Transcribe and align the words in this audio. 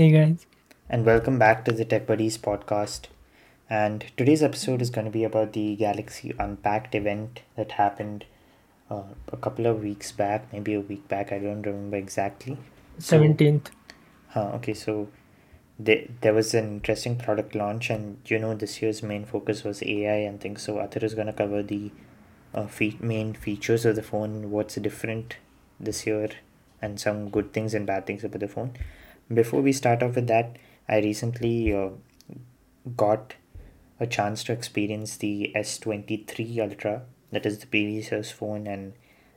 Hey 0.00 0.12
guys. 0.12 0.46
and 0.88 1.04
welcome 1.04 1.38
back 1.38 1.62
to 1.66 1.72
the 1.72 1.84
Tech 1.84 2.06
Buddies 2.06 2.38
podcast. 2.38 3.08
And 3.68 4.06
today's 4.16 4.42
episode 4.42 4.80
is 4.80 4.88
going 4.88 5.04
to 5.04 5.10
be 5.10 5.24
about 5.24 5.52
the 5.52 5.76
Galaxy 5.76 6.32
Unpacked 6.38 6.94
event 6.94 7.40
that 7.54 7.72
happened 7.72 8.24
uh, 8.90 9.02
a 9.30 9.36
couple 9.36 9.66
of 9.66 9.82
weeks 9.82 10.10
back, 10.10 10.50
maybe 10.54 10.72
a 10.72 10.80
week 10.80 11.06
back. 11.08 11.32
I 11.32 11.38
don't 11.38 11.60
remember 11.60 11.98
exactly. 11.98 12.56
So, 12.98 13.20
17th. 13.20 13.66
uh, 14.34 14.52
okay, 14.52 14.72
so 14.72 15.08
there, 15.78 16.06
there 16.22 16.32
was 16.32 16.54
an 16.54 16.64
interesting 16.64 17.16
product 17.16 17.54
launch, 17.54 17.90
and 17.90 18.22
you 18.24 18.38
know, 18.38 18.54
this 18.54 18.80
year's 18.80 19.02
main 19.02 19.26
focus 19.26 19.64
was 19.64 19.82
AI 19.82 20.20
and 20.30 20.40
things. 20.40 20.62
So, 20.62 20.76
Athar 20.76 21.02
is 21.02 21.12
going 21.12 21.26
to 21.26 21.34
cover 21.34 21.62
the 21.62 21.90
uh, 22.54 22.68
fe- 22.68 22.96
main 23.00 23.34
features 23.34 23.84
of 23.84 23.96
the 23.96 24.02
phone, 24.02 24.50
what's 24.50 24.76
different 24.76 25.36
this 25.78 26.06
year, 26.06 26.30
and 26.80 26.98
some 26.98 27.28
good 27.28 27.52
things 27.52 27.74
and 27.74 27.86
bad 27.86 28.06
things 28.06 28.24
about 28.24 28.40
the 28.40 28.48
phone. 28.48 28.72
Before 29.32 29.60
we 29.60 29.72
start 29.72 30.02
off 30.02 30.16
with 30.16 30.26
that, 30.26 30.56
I 30.88 30.98
recently 30.98 31.72
uh, 31.72 31.90
got 32.96 33.34
a 34.00 34.06
chance 34.06 34.42
to 34.44 34.52
experience 34.52 35.16
the 35.18 35.52
S23 35.54 36.58
Ultra, 36.58 37.02
that 37.30 37.46
is 37.46 37.58
the 37.58 37.66
previous 37.66 38.32
phone, 38.32 38.66
and 38.66 38.94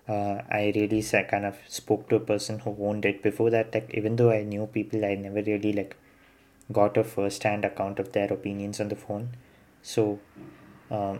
uh, 0.08 0.42
I 0.50 0.72
really 0.76 1.04
kind 1.04 1.46
of 1.46 1.58
spoke 1.68 2.10
to 2.10 2.16
a 2.16 2.20
person 2.20 2.60
who 2.60 2.76
owned 2.80 3.06
it. 3.06 3.22
Before 3.22 3.50
that, 3.52 3.74
like 3.74 3.94
even 3.94 4.16
though 4.16 4.32
I 4.32 4.44
knew 4.44 4.66
people, 4.66 5.06
I 5.06 5.16
never 5.16 5.44
really 5.44 5.74
like 5.74 5.96
got 6.72 6.98
a 6.98 7.04
first-hand 7.04 7.66
account 7.66 8.00
of 8.00 8.14
their 8.14 8.32
opinions 8.34 8.80
on 8.80 8.88
the 8.88 8.96
phone. 8.96 9.36
So, 9.82 10.20
um, 10.90 11.20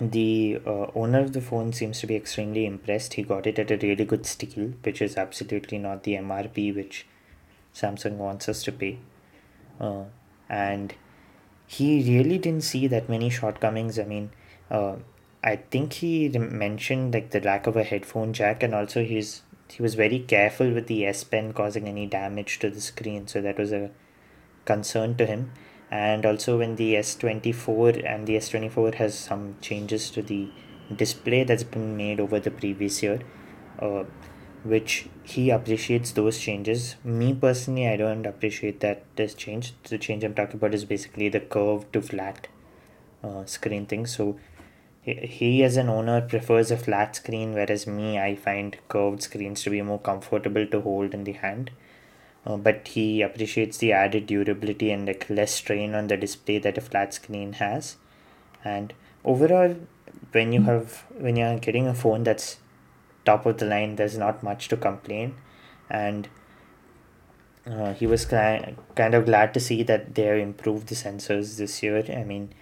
the 0.00 0.60
uh, 0.66 0.86
owner 0.94 1.20
of 1.20 1.32
the 1.34 1.40
phone 1.40 1.72
seems 1.72 2.00
to 2.00 2.06
be 2.06 2.16
extremely 2.16 2.64
impressed. 2.64 3.14
He 3.14 3.22
got 3.22 3.46
it 3.46 3.58
at 3.58 3.70
a 3.70 3.76
really 3.76 4.04
good 4.04 4.24
steal, 4.24 4.72
which 4.82 5.02
is 5.02 5.16
absolutely 5.16 5.78
not 5.78 6.04
the 6.04 6.14
MRP 6.14 6.74
which 6.74 7.06
Samsung 7.74 8.16
wants 8.16 8.48
us 8.48 8.62
to 8.64 8.72
pay. 8.72 8.98
Uh, 9.78 10.04
and 10.48 10.94
he 11.66 12.18
really 12.18 12.38
didn't 12.38 12.64
see 12.64 12.86
that 12.86 13.08
many 13.08 13.28
shortcomings. 13.30 13.98
I 13.98 14.04
mean, 14.04 14.30
uh, 14.70 14.96
I 15.44 15.56
think 15.56 15.94
he 15.94 16.28
mentioned 16.28 17.14
like 17.14 17.30
the 17.30 17.40
lack 17.40 17.66
of 17.66 17.76
a 17.76 17.84
headphone 17.84 18.32
jack, 18.32 18.62
and 18.62 18.74
also 18.74 19.04
he's 19.04 19.42
he 19.70 19.82
was 19.82 19.94
very 19.94 20.18
careful 20.18 20.72
with 20.72 20.86
the 20.86 21.06
S 21.06 21.24
Pen 21.24 21.52
causing 21.52 21.86
any 21.86 22.06
damage 22.06 22.58
to 22.60 22.70
the 22.70 22.80
screen, 22.80 23.26
so 23.28 23.40
that 23.40 23.58
was 23.58 23.72
a 23.72 23.90
concern 24.64 25.14
to 25.16 25.26
him. 25.26 25.52
And 25.90 26.24
also, 26.24 26.58
when 26.58 26.76
the 26.76 26.94
S24 26.94 28.04
and 28.08 28.26
the 28.26 28.36
S24 28.36 28.94
has 28.94 29.18
some 29.18 29.56
changes 29.60 30.10
to 30.10 30.22
the 30.22 30.48
display 30.94 31.44
that's 31.44 31.64
been 31.64 31.96
made 31.96 32.20
over 32.20 32.38
the 32.38 32.50
previous 32.50 33.02
year, 33.02 33.20
uh, 33.80 34.04
which 34.62 35.08
he 35.22 35.50
appreciates 35.50 36.12
those 36.12 36.38
changes. 36.38 36.96
Me 37.02 37.34
personally, 37.34 37.88
I 37.88 37.96
don't 37.96 38.26
appreciate 38.26 38.80
that 38.80 39.04
this 39.16 39.34
change. 39.34 39.74
The 39.82 39.98
change 39.98 40.22
I'm 40.22 40.34
talking 40.34 40.56
about 40.56 40.74
is 40.74 40.84
basically 40.84 41.28
the 41.28 41.40
curved 41.40 41.92
to 41.94 42.02
flat 42.02 42.48
uh, 43.24 43.44
screen 43.46 43.86
thing. 43.86 44.06
So 44.06 44.38
he, 45.02 45.14
he 45.14 45.64
as 45.64 45.76
an 45.76 45.88
owner 45.88 46.20
prefers 46.20 46.70
a 46.70 46.76
flat 46.76 47.16
screen, 47.16 47.54
whereas 47.54 47.86
me, 47.86 48.18
I 48.18 48.36
find 48.36 48.76
curved 48.88 49.22
screens 49.22 49.62
to 49.62 49.70
be 49.70 49.82
more 49.82 49.98
comfortable 49.98 50.66
to 50.66 50.80
hold 50.80 51.14
in 51.14 51.24
the 51.24 51.32
hand. 51.32 51.70
Uh, 52.46 52.56
but 52.56 52.88
he 52.88 53.20
appreciates 53.20 53.78
the 53.78 53.92
added 53.92 54.26
durability 54.26 54.90
and 54.90 55.06
like 55.06 55.28
less 55.28 55.52
strain 55.52 55.94
on 55.94 56.06
the 56.06 56.16
display 56.16 56.58
that 56.58 56.78
a 56.78 56.80
flat 56.80 57.12
screen 57.12 57.54
has. 57.54 57.96
And 58.64 58.94
overall, 59.24 59.76
when 60.32 60.52
you 60.52 60.62
have 60.62 61.04
when 61.18 61.36
you're 61.36 61.58
getting 61.58 61.86
a 61.86 61.94
phone 61.94 62.24
that's 62.24 62.58
top 63.24 63.44
of 63.46 63.58
the 63.58 63.66
line, 63.66 63.96
there's 63.96 64.16
not 64.16 64.42
much 64.42 64.68
to 64.68 64.76
complain. 64.76 65.34
And 65.90 66.28
uh, 67.66 67.92
he 67.92 68.06
was 68.06 68.24
ki- 68.24 68.76
kind 68.94 69.14
of 69.14 69.26
glad 69.26 69.52
to 69.54 69.60
see 69.60 69.82
that 69.82 70.14
they 70.14 70.22
have 70.22 70.38
improved 70.38 70.88
the 70.88 70.94
sensors 70.94 71.58
this 71.58 71.82
year. 71.82 72.02
I 72.08 72.24
mean, 72.24 72.54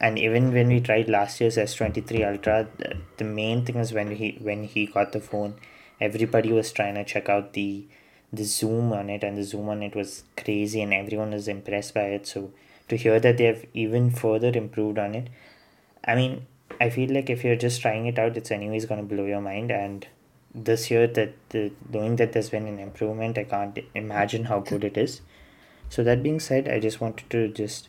and 0.00 0.18
even 0.18 0.52
when 0.52 0.68
we 0.68 0.80
tried 0.80 1.08
last 1.08 1.40
year's 1.40 1.56
S23 1.56 2.28
Ultra, 2.28 2.68
the, 2.76 2.96
the 3.16 3.24
main 3.24 3.64
thing 3.64 3.76
is 3.76 3.92
when 3.92 4.10
he 4.10 4.38
when 4.42 4.64
he 4.64 4.86
got 4.86 5.12
the 5.12 5.20
phone, 5.20 5.54
everybody 6.00 6.52
was 6.52 6.72
trying 6.72 6.96
to 6.96 7.04
check 7.04 7.28
out 7.28 7.54
the 7.54 7.86
the 8.32 8.44
zoom 8.44 8.92
on 8.92 9.10
it, 9.10 9.22
and 9.22 9.36
the 9.36 9.44
zoom 9.44 9.68
on 9.68 9.82
it 9.82 9.94
was 9.94 10.24
crazy, 10.36 10.82
and 10.82 10.94
everyone 10.94 11.32
was 11.32 11.48
impressed 11.48 11.94
by 11.94 12.04
it. 12.16 12.26
So 12.26 12.50
to 12.88 12.96
hear 12.96 13.20
that 13.20 13.36
they 13.36 13.44
have 13.44 13.64
even 13.74 14.10
further 14.10 14.48
improved 14.48 14.98
on 14.98 15.14
it, 15.14 15.28
I 16.04 16.14
mean, 16.14 16.46
I 16.80 16.90
feel 16.90 17.12
like 17.12 17.30
if 17.30 17.44
you're 17.44 17.56
just 17.56 17.80
trying 17.80 18.06
it 18.06 18.18
out, 18.18 18.36
it's 18.36 18.50
anyways 18.50 18.86
gonna 18.86 19.02
blow 19.02 19.26
your 19.26 19.40
mind. 19.40 19.70
And 19.70 20.06
this 20.54 20.90
year, 20.90 21.06
that 21.06 21.34
the 21.50 21.72
knowing 21.90 22.16
that 22.16 22.32
there's 22.32 22.50
been 22.50 22.66
an 22.66 22.78
improvement, 22.78 23.38
I 23.38 23.44
can't 23.44 23.78
imagine 23.94 24.44
how 24.44 24.60
good 24.60 24.84
it 24.84 24.96
is. 24.96 25.20
So 25.88 26.02
that 26.04 26.22
being 26.22 26.40
said, 26.40 26.68
I 26.68 26.80
just 26.80 27.00
wanted 27.00 27.28
to 27.30 27.48
just 27.48 27.88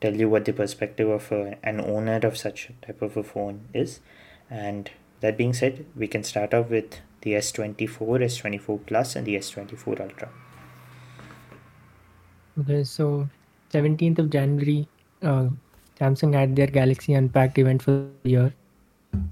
tell 0.00 0.14
you 0.14 0.28
what 0.28 0.44
the 0.44 0.52
perspective 0.52 1.08
of 1.08 1.30
a, 1.32 1.58
an 1.62 1.80
owner 1.80 2.20
of 2.22 2.36
such 2.36 2.70
type 2.80 3.02
of 3.02 3.16
a 3.16 3.22
phone 3.22 3.68
is. 3.74 4.00
And 4.48 4.90
that 5.20 5.36
being 5.36 5.52
said, 5.52 5.86
we 5.96 6.08
can 6.08 6.22
start 6.24 6.54
off 6.54 6.70
with 6.70 7.00
the 7.22 7.32
S24, 7.32 8.24
S24 8.24 8.86
Plus, 8.86 9.16
and 9.16 9.26
the 9.26 9.36
S24 9.36 10.00
Ultra. 10.00 10.28
Okay, 12.58 12.84
so 12.84 13.28
17th 13.72 14.18
of 14.18 14.30
January, 14.30 14.88
uh, 15.22 15.48
Samsung 15.98 16.34
had 16.34 16.56
their 16.56 16.66
Galaxy 16.66 17.14
Unpacked 17.14 17.58
event 17.58 17.82
for 17.82 18.06
the 18.22 18.30
year. 18.30 18.52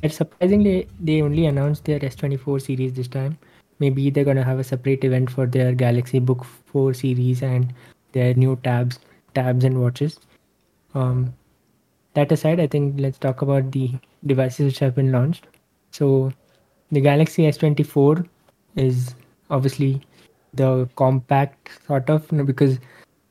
And 0.02 0.12
surprisingly, 0.12 0.88
they 1.00 1.22
only 1.22 1.46
announced 1.46 1.84
their 1.84 1.98
S24 2.00 2.60
series 2.62 2.92
this 2.92 3.08
time. 3.08 3.38
Maybe 3.78 4.10
they're 4.10 4.24
gonna 4.24 4.44
have 4.44 4.58
a 4.58 4.64
separate 4.64 5.04
event 5.04 5.30
for 5.30 5.46
their 5.46 5.72
Galaxy 5.72 6.18
Book 6.18 6.44
4 6.66 6.94
series 6.94 7.42
and 7.42 7.72
their 8.12 8.34
new 8.34 8.56
tabs, 8.56 8.98
tabs 9.34 9.64
and 9.64 9.80
watches. 9.80 10.18
Um, 10.94 11.34
that 12.14 12.32
aside, 12.32 12.60
I 12.60 12.66
think 12.66 12.98
let's 12.98 13.18
talk 13.18 13.42
about 13.42 13.70
the 13.70 13.92
devices 14.26 14.64
which 14.66 14.78
have 14.80 14.94
been 14.94 15.12
launched. 15.12 15.46
So, 15.92 16.32
the 16.90 17.00
Galaxy 17.00 17.42
S24 17.42 18.26
is 18.76 19.14
obviously 19.50 20.02
the 20.54 20.88
compact 20.96 21.78
sort 21.86 22.08
of 22.10 22.26
because 22.46 22.78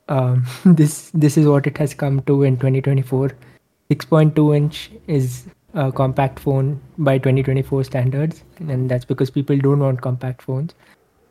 um, 0.09 0.45
this 0.66 1.12
this 1.13 1.38
is 1.38 1.47
what 1.47 1.67
it 1.67 1.78
has 1.78 1.94
come 1.94 2.22
to 2.22 2.44
in 2.44 2.56
2024 2.56 3.31
6.2 3.90 4.56
inch 4.56 4.91
is 5.07 5.46
a 5.73 5.91
compact 5.91 6.40
phone 6.40 6.81
by 6.97 7.17
2024 7.17 7.84
standards 7.85 8.44
and 8.59 8.90
that's 8.90 9.06
because 9.06 9.29
people 9.29 9.57
don't 9.57 9.79
want 9.79 10.01
compact 10.01 10.41
phones. 10.41 10.73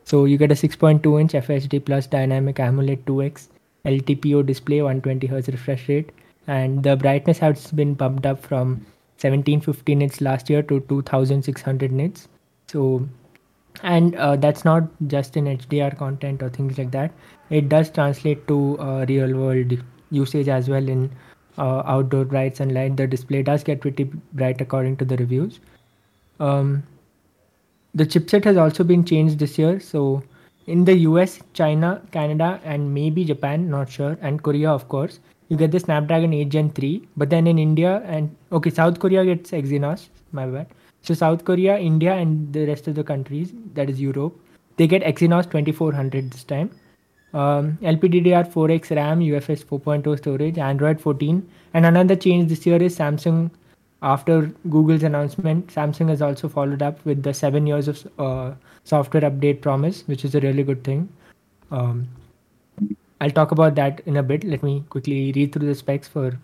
So 0.05 0.25
you 0.25 0.37
get 0.37 0.51
a 0.51 0.55
6.2 0.55 1.21
inch 1.21 1.33
fhd 1.33 1.85
plus 1.85 2.07
dynamic 2.07 2.55
amoled 2.55 3.03
2x 3.05 3.47
ltpo 3.85 4.45
display 4.45 4.81
120 4.81 5.27
hz 5.27 5.47
refresh 5.49 5.87
rate 5.89 6.09
and 6.47 6.83
the 6.83 6.95
brightness 6.95 7.37
has 7.37 7.71
been 7.71 7.93
bumped 7.93 8.25
up 8.25 8.39
from 8.39 8.85
1750 9.21 9.95
nits 9.95 10.21
last 10.21 10.49
year 10.49 10.61
to 10.61 10.79
2600 10.81 11.91
nits. 11.91 12.27
So 12.67 13.07
and 13.83 14.15
uh, 14.15 14.35
that's 14.35 14.65
not 14.65 14.83
just 15.05 15.37
in 15.37 15.45
hdr 15.45 15.95
content 15.97 16.41
or 16.41 16.49
things 16.49 16.77
like 16.77 16.91
that. 16.91 17.11
It 17.49 17.69
does 17.69 17.89
translate 17.89 18.47
to 18.47 18.79
uh, 18.79 19.05
real 19.07 19.35
world 19.35 19.73
usage 20.09 20.47
as 20.47 20.69
well 20.69 20.87
in 20.87 21.11
uh, 21.57 21.83
outdoor 21.85 22.25
bright 22.25 22.57
sunlight 22.57 22.97
the 22.97 23.07
display 23.07 23.43
does 23.43 23.63
get 23.63 23.81
pretty 23.81 24.05
bright 24.33 24.61
according 24.61 24.97
to 24.97 25.05
the 25.05 25.17
reviews. 25.17 25.59
Um, 26.39 26.83
the 27.93 28.05
chipset 28.05 28.43
has 28.45 28.57
also 28.57 28.83
been 28.83 29.03
changed 29.03 29.39
this 29.39 29.57
year. 29.57 29.79
So 29.79 30.23
in 30.67 30.83
the 30.83 30.93
us 30.93 31.39
china 31.53 32.01
canada 32.11 32.59
and 32.63 32.93
maybe 32.93 33.23
japan 33.23 33.69
not 33.69 33.89
sure 33.89 34.17
and 34.21 34.43
korea 34.43 34.69
of 34.69 34.87
course 34.89 35.19
you 35.49 35.57
get 35.57 35.71
the 35.71 35.79
snapdragon 35.79 36.33
8 36.33 36.49
gen 36.49 36.69
3 36.69 37.07
but 37.15 37.29
then 37.29 37.47
in 37.47 37.59
india 37.59 38.01
and 38.05 38.35
okay 38.51 38.69
south 38.69 38.99
korea 38.99 39.25
gets 39.25 39.51
exynos 39.51 40.09
my 40.31 40.45
bad 40.45 40.67
so 41.07 41.13
South 41.13 41.45
Korea, 41.45 41.77
India, 41.77 42.13
and 42.13 42.51
the 42.51 42.65
rest 42.65 42.87
of 42.89 42.95
the 42.95 43.03
countries, 43.03 43.53
that 43.75 43.89
is 43.89 44.01
Europe, 44.01 44.37
they 44.75 44.87
get 44.87 45.03
Exynos 45.03 45.45
2400 45.45 46.31
this 46.31 46.43
time. 46.43 46.69
Um, 47.33 47.77
LPDDR4X 47.81 48.93
RAM, 48.93 49.21
UFS 49.21 49.63
4.0 49.63 50.17
storage, 50.17 50.57
Android 50.57 50.99
14, 50.99 51.49
and 51.73 51.85
another 51.85 52.15
change 52.15 52.49
this 52.49 52.65
year 52.65 52.81
is 52.81 52.97
Samsung. 52.97 53.51
After 54.01 54.51
Google's 54.69 55.03
announcement, 55.03 55.67
Samsung 55.67 56.09
has 56.09 56.21
also 56.21 56.49
followed 56.49 56.81
up 56.81 57.03
with 57.05 57.23
the 57.23 57.33
seven 57.33 57.65
years 57.65 57.87
of 57.87 58.05
uh, 58.19 58.53
software 58.83 59.23
update 59.23 59.61
promise, 59.61 60.03
which 60.07 60.25
is 60.25 60.35
a 60.35 60.41
really 60.41 60.63
good 60.63 60.83
thing. 60.83 61.07
Um, 61.71 62.07
I'll 63.19 63.31
talk 63.31 63.51
about 63.51 63.75
that 63.75 64.01
in 64.05 64.17
a 64.17 64.23
bit. 64.23 64.43
Let 64.43 64.63
me 64.63 64.83
quickly 64.89 65.31
read 65.33 65.53
through 65.53 65.67
the 65.67 65.75
specs 65.75 66.07
for 66.07 66.37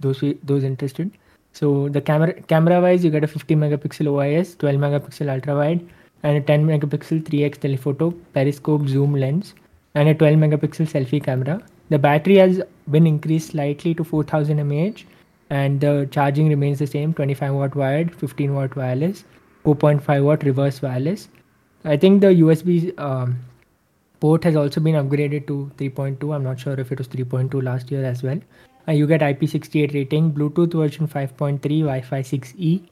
those 0.00 0.22
those 0.42 0.64
interested. 0.64 1.10
So 1.52 1.88
the 1.88 2.00
camera 2.00 2.32
camera 2.52 2.80
wise, 2.80 3.04
you 3.04 3.10
get 3.10 3.24
a 3.24 3.28
50 3.28 3.56
megapixel 3.56 4.06
OIS, 4.06 4.56
12 4.58 4.76
megapixel 4.76 5.32
ultra 5.32 5.56
wide, 5.56 5.86
and 6.22 6.36
a 6.36 6.40
10 6.40 6.66
megapixel 6.66 7.22
3x 7.22 7.58
telephoto 7.58 8.10
periscope 8.34 8.88
zoom 8.88 9.14
lens, 9.14 9.54
and 9.94 10.08
a 10.08 10.14
12 10.14 10.36
megapixel 10.36 10.90
selfie 10.94 11.22
camera. 11.22 11.60
The 11.90 11.98
battery 11.98 12.36
has 12.36 12.62
been 12.90 13.06
increased 13.06 13.50
slightly 13.50 13.94
to 13.94 14.04
4000 14.04 14.68
mAh, 14.68 15.02
and 15.50 15.80
the 15.80 16.08
charging 16.10 16.48
remains 16.48 16.78
the 16.78 16.86
same: 16.86 17.14
25 17.14 17.54
watt 17.54 17.76
wired, 17.76 18.14
15 18.14 18.54
watt 18.54 18.76
wireless, 18.76 19.24
4.5 19.64 20.24
watt 20.24 20.42
reverse 20.44 20.82
wireless. 20.82 21.28
I 21.84 21.96
think 21.96 22.20
the 22.20 22.28
USB 22.28 22.98
um, 22.98 23.38
port 24.20 24.44
has 24.44 24.54
also 24.54 24.80
been 24.80 24.94
upgraded 24.94 25.46
to 25.46 25.70
3.2. 25.78 26.34
I'm 26.34 26.44
not 26.44 26.60
sure 26.60 26.78
if 26.78 26.92
it 26.92 26.98
was 26.98 27.08
3.2 27.08 27.62
last 27.62 27.90
year 27.90 28.04
as 28.04 28.22
well. 28.22 28.38
Uh, 28.86 28.92
you 28.92 29.06
get 29.06 29.20
IP68 29.20 29.94
rating, 29.94 30.32
Bluetooth 30.32 30.72
version 30.72 31.08
5.3, 31.08 31.60
Wi-Fi 31.60 32.22
6E, 32.22 32.82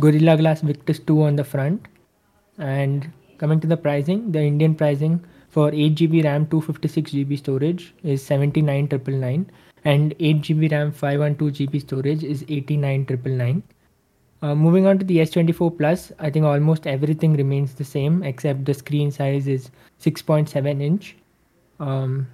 Gorilla 0.00 0.36
Glass 0.36 0.60
Victus 0.62 0.98
2 1.00 1.22
on 1.22 1.36
the 1.36 1.44
front. 1.44 1.86
And 2.58 3.10
coming 3.38 3.60
to 3.60 3.66
the 3.66 3.76
pricing, 3.76 4.32
the 4.32 4.40
Indian 4.40 4.74
pricing 4.74 5.24
for 5.50 5.70
8GB 5.70 6.24
RAM, 6.24 6.46
256GB 6.46 7.38
storage 7.38 7.94
is 8.02 8.24
79,999 8.24 9.50
and 9.84 10.18
8GB 10.18 10.72
RAM, 10.72 10.92
512GB 10.92 11.80
storage 11.80 12.24
is 12.24 12.42
89,999. 12.48 13.62
Uh, 14.42 14.54
moving 14.54 14.86
on 14.86 14.98
to 14.98 15.04
the 15.04 15.18
S24 15.18 15.76
Plus, 15.76 16.12
I 16.18 16.30
think 16.30 16.46
almost 16.46 16.86
everything 16.86 17.34
remains 17.34 17.74
the 17.74 17.84
same 17.84 18.22
except 18.22 18.64
the 18.64 18.72
screen 18.72 19.10
size 19.10 19.46
is 19.46 19.70
6.7 20.00 20.80
inch. 20.80 21.14
Um, 21.78 22.26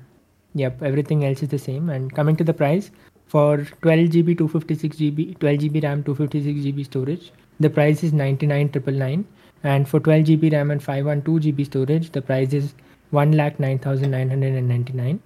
yep, 0.55 0.81
everything 0.83 1.25
else 1.25 1.43
is 1.43 1.49
the 1.49 1.59
same. 1.59 1.91
And 1.91 2.15
coming 2.15 2.37
to 2.37 2.45
the 2.45 2.55
price, 2.55 2.93
for 3.27 3.67
12 3.83 4.11
GB, 4.11 4.39
256 4.39 4.97
GB, 4.97 5.37
12 5.41 5.59
GB 5.59 5.83
RAM, 5.83 6.05
256 6.05 6.65
GB 6.65 6.85
storage, 6.85 7.33
the 7.59 7.69
price 7.69 8.05
is 8.05 8.13
99,999. 8.13 9.27
And 9.65 9.89
for 9.89 9.99
12 9.99 10.27
GB 10.27 10.53
RAM 10.53 10.71
and 10.71 10.81
512 10.83 11.41
GB 11.41 11.67
storage, 11.67 12.13
the 12.13 12.23
price 12.23 12.53
is 12.53 12.75
1,09,999. 13.13 15.19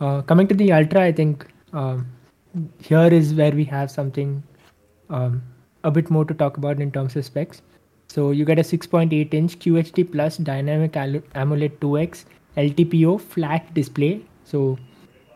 Uh, 0.00 0.22
coming 0.22 0.48
to 0.48 0.54
the 0.54 0.72
Ultra, 0.72 1.02
I 1.02 1.12
think 1.12 1.46
um, 1.72 2.08
here 2.80 3.06
is 3.06 3.34
where 3.34 3.52
we 3.52 3.64
have 3.64 3.90
something 3.90 4.42
um, 5.10 5.42
a 5.84 5.90
bit 5.90 6.10
more 6.10 6.24
to 6.24 6.34
talk 6.34 6.56
about 6.56 6.80
in 6.80 6.90
terms 6.90 7.16
of 7.16 7.24
specs. 7.24 7.62
So 8.08 8.30
you 8.30 8.44
get 8.44 8.58
a 8.58 8.62
6.8 8.62 9.34
inch 9.34 9.58
QHD 9.58 10.10
plus 10.12 10.38
dynamic 10.38 10.92
AMOLED 10.92 11.78
2x 11.80 12.24
LTPO 12.56 13.20
flat 13.20 13.72
display. 13.74 14.22
So 14.44 14.78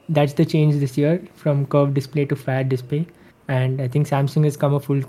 that's 0.08 0.32
the 0.32 0.44
change 0.44 0.76
this 0.76 0.96
year 0.96 1.22
from 1.34 1.66
curved 1.66 1.94
display 1.94 2.24
to 2.26 2.36
flat 2.36 2.68
display. 2.68 3.06
And 3.48 3.80
I 3.80 3.88
think 3.88 4.08
Samsung 4.08 4.44
has 4.44 4.56
come 4.56 4.74
a 4.74 4.80
full 4.80 5.02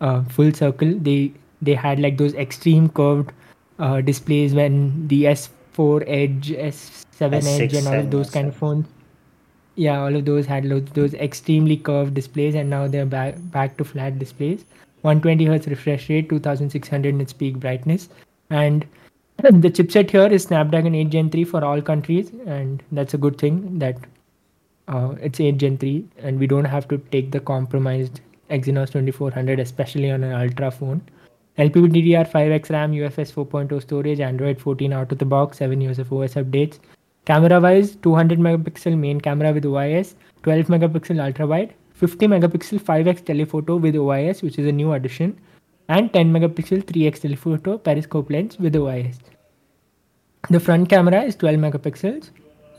uh, 0.00 0.22
full 0.24 0.52
circle. 0.52 0.94
They 0.98 1.32
they 1.60 1.74
had 1.74 2.00
like 2.00 2.16
those 2.16 2.34
extreme 2.34 2.88
curved 2.88 3.32
uh, 3.78 4.00
displays 4.00 4.54
when 4.54 5.06
the 5.08 5.24
S4 5.24 6.04
Edge, 6.06 6.50
S7 6.50 7.04
S6 7.18 7.60
Edge, 7.60 7.74
and 7.74 7.86
all 7.86 8.00
of 8.00 8.10
those 8.10 8.30
kind 8.30 8.48
of 8.48 8.56
phones 8.56 8.86
yeah 9.74 10.00
all 10.00 10.14
of 10.14 10.24
those 10.24 10.46
had 10.46 10.64
those, 10.68 10.84
those 10.94 11.14
extremely 11.14 11.76
curved 11.76 12.14
displays 12.14 12.54
and 12.54 12.68
now 12.68 12.86
they're 12.86 13.06
back 13.06 13.36
back 13.50 13.76
to 13.76 13.84
flat 13.84 14.18
displays. 14.18 14.64
120 15.02 15.44
hertz 15.46 15.66
refresh 15.66 16.08
rate 16.08 16.28
2600 16.28 17.14
nits 17.14 17.32
peak 17.32 17.56
brightness. 17.58 18.08
And 18.50 18.86
the 19.38 19.70
chipset 19.70 20.10
here 20.10 20.26
is 20.26 20.44
snapdragon 20.44 20.94
8 20.94 21.10
gen 21.10 21.30
3 21.30 21.44
for 21.44 21.64
all 21.64 21.82
countries 21.82 22.30
and 22.46 22.82
that's 22.92 23.14
a 23.14 23.18
good 23.18 23.38
thing 23.38 23.78
that 23.78 23.96
uh, 24.88 25.14
it's 25.20 25.40
8 25.40 25.56
gen 25.56 25.78
3 25.78 26.04
and 26.18 26.38
we 26.38 26.46
don't 26.46 26.64
have 26.64 26.86
to 26.88 26.98
take 26.98 27.32
the 27.32 27.40
compromised 27.40 28.20
exynos 28.50 28.90
2400 28.92 29.58
especially 29.58 30.10
on 30.10 30.22
an 30.22 30.32
ultra 30.32 30.70
phone. 30.70 31.02
Lpddr5x 31.58 32.70
ram 32.70 32.92
ufs 32.92 33.32
4.0 33.32 33.82
storage 33.82 34.20
android 34.20 34.60
14 34.60 34.92
out 34.92 35.12
of 35.12 35.18
the 35.18 35.24
box 35.24 35.58
7 35.58 35.80
years 35.80 35.98
of 35.98 36.12
os 36.12 36.34
updates 36.34 36.78
Camera 37.24 37.60
wise, 37.60 37.94
200 38.02 38.40
megapixel 38.40 38.98
main 38.98 39.20
camera 39.20 39.52
with 39.52 39.64
OIS, 39.64 40.14
12 40.42 40.66
megapixel 40.66 41.24
ultra 41.24 41.46
wide, 41.46 41.72
50 41.94 42.26
megapixel 42.26 42.80
5x 42.80 43.24
telephoto 43.24 43.76
with 43.76 43.94
OIS, 43.94 44.42
which 44.42 44.58
is 44.58 44.66
a 44.66 44.72
new 44.72 44.92
addition, 44.92 45.38
and 45.88 46.12
10 46.12 46.32
megapixel 46.32 46.82
3x 46.82 47.20
telephoto 47.20 47.78
periscope 47.78 48.28
lens 48.28 48.58
with 48.58 48.74
OIS. 48.74 49.18
The 50.50 50.58
front 50.58 50.88
camera 50.88 51.22
is 51.22 51.36
12 51.36 51.60
megapixels, 51.60 52.30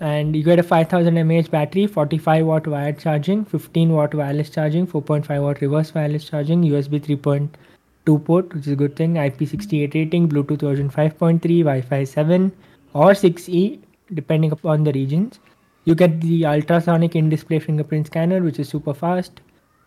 and 0.02 0.36
you 0.36 0.44
get 0.44 0.60
a 0.60 0.64
5000 0.64 1.14
mAh 1.26 1.44
battery, 1.50 1.88
45 1.88 2.46
watt 2.46 2.68
wired 2.68 3.00
charging, 3.00 3.46
15 3.46 3.94
watt 3.94 4.14
wireless 4.14 4.50
charging, 4.50 4.86
4.5 4.86 5.42
watt 5.42 5.62
reverse 5.62 5.96
wireless 5.96 6.26
charging, 6.26 6.64
USB 6.64 7.00
3.2 7.00 8.26
port, 8.26 8.54
which 8.54 8.68
is 8.68 8.74
a 8.74 8.76
good 8.76 8.98
thing, 8.98 9.14
IP68 9.14 9.94
rating, 9.94 10.28
Bluetooth 10.28 10.60
version 10.60 10.90
5.3, 10.90 11.40
Wi-Fi 11.40 12.04
7 12.04 12.52
or 12.94 13.12
6E 13.12 13.80
depending 14.14 14.52
upon 14.52 14.84
the 14.84 14.92
regions. 14.94 15.40
You 15.86 15.96
get 15.96 16.22
the 16.22 16.46
ultrasonic 16.46 17.16
in-display 17.16 17.60
fingerprint 17.60 18.08
scanner, 18.08 18.42
which 18.42 18.60
is 18.60 18.70
super 18.70 18.94
fast. 18.94 19.42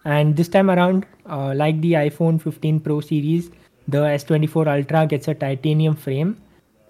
And 0.04 0.36
this 0.36 0.48
time 0.48 0.70
around, 0.70 1.06
uh, 1.28 1.52
like 1.54 1.80
the 1.80 1.94
iPhone 1.94 2.40
15 2.40 2.80
Pro 2.80 3.00
series, 3.00 3.50
the 3.88 3.98
S24 3.98 4.66
Ultra 4.66 5.06
gets 5.06 5.28
a 5.28 5.34
titanium 5.34 5.96
frame. 5.96 6.36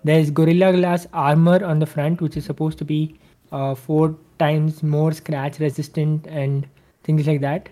There's 0.05 0.31
Gorilla 0.31 0.73
Glass 0.73 1.06
armor 1.12 1.64
on 1.64 1.78
the 1.78 1.87
front, 1.87 2.20
which 2.20 2.37
is 2.37 2.44
supposed 2.44 2.78
to 2.78 2.84
be 2.84 3.19
uh, 3.52 3.75
four 3.75 4.17
times 4.38 4.82
more 4.82 5.12
scratch 5.12 5.58
resistant 5.61 6.26
and 6.26 6.67
things 7.05 7.26
like 7.26 7.40
that. 7.40 7.69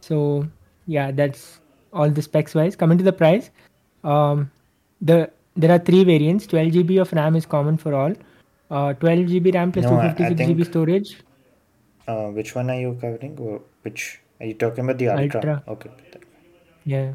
So 0.00 0.46
yeah, 0.86 1.10
that's 1.10 1.60
all 1.92 2.10
the 2.10 2.22
specs 2.22 2.54
wise. 2.54 2.76
Coming 2.76 2.98
to 2.98 3.04
the 3.04 3.12
price, 3.12 3.50
um, 4.04 4.50
the 5.00 5.30
there 5.56 5.70
are 5.70 5.78
three 5.78 6.04
variants. 6.04 6.46
12 6.46 6.72
GB 6.72 7.00
of 7.00 7.12
RAM 7.12 7.36
is 7.36 7.46
common 7.46 7.76
for 7.76 7.94
all. 7.94 8.14
Uh, 8.70 8.92
12 8.94 9.18
GB 9.26 9.54
RAM 9.54 9.72
plus 9.72 9.84
no, 9.84 9.90
256 9.90 10.50
GB 10.50 10.66
storage. 10.66 11.20
Uh, 12.06 12.28
which 12.28 12.54
one 12.54 12.70
are 12.70 12.80
you 12.80 12.96
covering? 13.00 13.34
Which 13.82 14.20
are 14.40 14.46
you 14.46 14.54
talking 14.54 14.84
about? 14.84 14.98
The 14.98 15.08
Ultra. 15.08 15.34
Ultra. 15.34 15.62
Okay. 15.68 15.90
Yeah. 16.84 17.14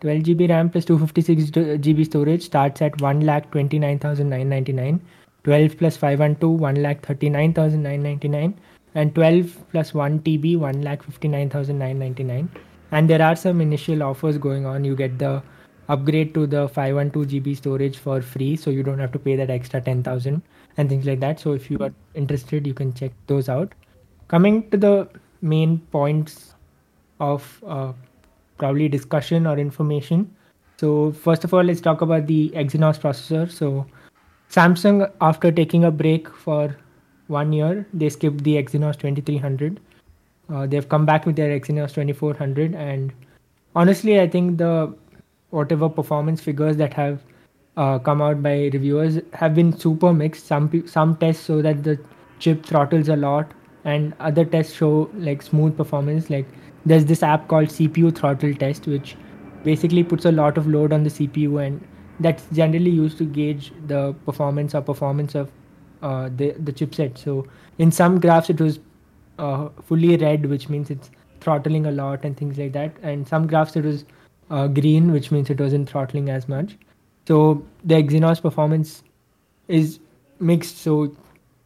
12 0.00 0.22
GB 0.22 0.48
RAM 0.50 0.68
plus 0.68 0.84
256 0.84 1.50
GB 1.50 2.04
storage 2.04 2.42
starts 2.42 2.82
at 2.82 3.00
1 3.00 3.20
lakh 3.20 3.50
29,999. 3.52 5.00
12 5.44 5.76
plus 5.78 5.96
512 5.96 6.60
1 6.60 6.82
lakh 6.82 7.04
39,999 7.04 8.54
and 8.94 9.14
12 9.14 9.70
plus 9.70 9.94
1 9.94 10.20
TB 10.20 10.58
1 10.58 10.82
lakh 10.82 11.02
59,999 11.02 12.48
and 12.92 13.10
there 13.10 13.22
are 13.22 13.34
some 13.34 13.60
initial 13.60 14.02
offers 14.02 14.38
going 14.38 14.66
on 14.66 14.84
you 14.84 14.94
get 14.94 15.18
the 15.18 15.42
upgrade 15.92 16.32
to 16.34 16.46
the 16.46 16.68
512 16.68 17.26
GB 17.26 17.56
storage 17.56 17.98
for 17.98 18.20
free, 18.22 18.56
so 18.56 18.70
you 18.70 18.82
don't 18.82 18.98
have 18.98 19.12
to 19.12 19.18
pay 19.18 19.36
that 19.36 19.50
extra 19.50 19.80
10,000 19.80 20.42
and 20.76 20.88
things 20.88 21.06
like 21.06 21.20
that. 21.20 21.40
So 21.40 21.52
if 21.52 21.70
you 21.70 21.78
are 21.78 21.92
interested, 22.14 22.66
you 22.66 22.74
can 22.74 22.92
check 22.92 23.12
those 23.26 23.48
out. 23.48 23.74
Coming 24.28 24.68
to 24.70 24.76
the 24.76 25.08
main 25.42 25.78
points 25.96 26.54
of 27.20 27.62
uh, 27.66 27.92
probably 28.58 28.88
discussion 28.88 29.46
or 29.46 29.58
information. 29.58 30.34
So 30.78 31.12
first 31.12 31.44
of 31.44 31.52
all, 31.54 31.62
let's 31.62 31.80
talk 31.80 32.00
about 32.00 32.26
the 32.26 32.50
Exynos 32.50 32.98
processor. 32.98 33.50
So 33.50 33.86
Samsung, 34.50 35.10
after 35.20 35.52
taking 35.52 35.84
a 35.84 35.90
break 35.90 36.28
for 36.28 36.76
one 37.28 37.52
year, 37.52 37.86
they 37.92 38.08
skipped 38.08 38.44
the 38.44 38.56
Exynos 38.62 38.96
2300. 38.98 39.80
Uh, 40.48 40.66
they've 40.66 40.88
come 40.88 41.06
back 41.06 41.26
with 41.26 41.36
their 41.36 41.58
Exynos 41.58 41.94
2400, 41.94 42.74
and 42.74 43.12
honestly, 43.74 44.20
I 44.20 44.28
think 44.28 44.58
the 44.58 44.94
whatever 45.52 45.88
performance 45.88 46.40
figures 46.40 46.76
that 46.78 46.94
have 46.94 47.22
uh, 47.76 47.98
come 47.98 48.20
out 48.20 48.42
by 48.42 48.54
reviewers 48.72 49.18
have 49.32 49.54
been 49.54 49.76
super 49.76 50.12
mixed. 50.12 50.46
Some 50.46 50.86
some 50.86 51.16
tests 51.16 51.46
show 51.46 51.62
that 51.62 51.82
the 51.84 51.98
chip 52.38 52.66
throttles 52.66 53.08
a 53.08 53.16
lot, 53.16 53.54
and 53.84 54.14
other 54.20 54.44
tests 54.44 54.74
show 54.74 55.10
like 55.14 55.42
smooth 55.42 55.76
performance. 55.76 56.30
Like 56.30 56.46
there's 56.84 57.06
this 57.06 57.22
app 57.22 57.48
called 57.48 57.68
CPU 57.68 58.14
throttle 58.14 58.54
test, 58.54 58.86
which 58.86 59.16
basically 59.64 60.04
puts 60.04 60.24
a 60.24 60.32
lot 60.32 60.58
of 60.58 60.66
load 60.66 60.92
on 60.92 61.04
the 61.04 61.10
CPU, 61.10 61.64
and 61.66 61.88
that's 62.20 62.46
generally 62.52 62.90
used 62.90 63.18
to 63.18 63.24
gauge 63.24 63.72
the 63.86 64.12
performance 64.30 64.74
or 64.74 64.82
performance 64.82 65.34
of 65.34 65.52
uh, 66.02 66.28
the 66.36 66.52
the 66.52 66.72
chipset. 66.72 67.18
So 67.18 67.46
in 67.78 67.90
some 67.90 68.20
graphs 68.20 68.50
it 68.50 68.60
was 68.60 68.80
uh, 69.38 69.68
fully 69.82 70.16
red, 70.16 70.46
which 70.46 70.68
means 70.68 70.90
it's 70.90 71.10
throttling 71.40 71.86
a 71.86 71.90
lot 71.90 72.24
and 72.24 72.36
things 72.36 72.58
like 72.58 72.72
that. 72.72 72.96
And 73.02 73.26
some 73.26 73.46
graphs 73.46 73.76
it 73.76 73.84
was 73.84 74.04
uh, 74.50 74.66
green, 74.66 75.12
which 75.12 75.30
means 75.30 75.50
it 75.50 75.60
wasn't 75.60 75.88
throttling 75.88 76.28
as 76.30 76.48
much. 76.48 76.76
So 77.26 77.64
the 77.84 77.94
Exynos 77.94 78.40
performance 78.42 79.02
is 79.68 80.00
mixed. 80.40 80.78
So 80.78 81.14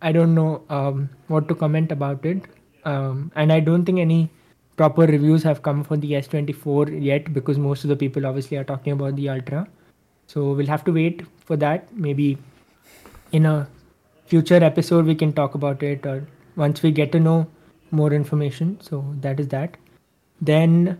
I 0.02 0.12
don't 0.12 0.34
know 0.34 0.62
um, 0.68 1.08
what 1.28 1.48
to 1.48 1.54
comment 1.54 1.92
about 1.92 2.24
it. 2.24 2.42
Um, 2.84 3.32
and 3.34 3.52
I 3.52 3.60
don't 3.60 3.84
think 3.84 3.98
any 3.98 4.30
proper 4.76 5.02
reviews 5.02 5.42
have 5.42 5.62
come 5.62 5.82
for 5.82 5.96
the 5.96 6.12
S24 6.12 7.02
yet 7.02 7.32
because 7.32 7.58
most 7.58 7.84
of 7.84 7.88
the 7.88 7.96
people 7.96 8.26
obviously 8.26 8.56
are 8.56 8.64
talking 8.64 8.92
about 8.92 9.16
the 9.16 9.28
Ultra. 9.28 9.66
So 10.26 10.52
we'll 10.52 10.66
have 10.66 10.84
to 10.84 10.92
wait 10.92 11.22
for 11.44 11.56
that. 11.56 11.92
Maybe 11.96 12.38
in 13.32 13.46
a 13.46 13.68
future 14.26 14.62
episode 14.62 15.06
we 15.06 15.14
can 15.14 15.32
talk 15.32 15.54
about 15.54 15.82
it 15.82 16.04
or 16.04 16.26
once 16.56 16.82
we 16.82 16.90
get 16.90 17.12
to 17.12 17.20
know 17.20 17.46
more 17.90 18.12
information. 18.12 18.78
So 18.80 19.04
that 19.20 19.40
is 19.40 19.48
that. 19.48 19.76
Then 20.40 20.98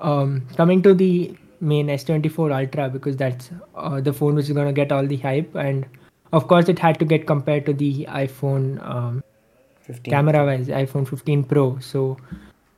um, 0.00 0.46
coming 0.56 0.82
to 0.82 0.94
the 0.94 1.36
main 1.60 1.88
S24 1.88 2.58
Ultra 2.58 2.88
because 2.88 3.16
that's 3.16 3.50
uh, 3.74 4.00
the 4.00 4.12
phone 4.12 4.34
which 4.34 4.46
is 4.46 4.52
going 4.52 4.66
to 4.66 4.72
get 4.72 4.92
all 4.92 5.06
the 5.06 5.16
hype, 5.16 5.54
and 5.54 5.86
of 6.32 6.48
course 6.48 6.68
it 6.68 6.78
had 6.78 6.98
to 6.98 7.04
get 7.04 7.26
compared 7.26 7.66
to 7.66 7.72
the 7.72 8.06
iPhone 8.06 8.84
um, 8.84 9.22
camera 10.04 10.44
wise, 10.44 10.68
iPhone 10.68 11.08
15 11.08 11.44
Pro. 11.44 11.78
So 11.78 12.16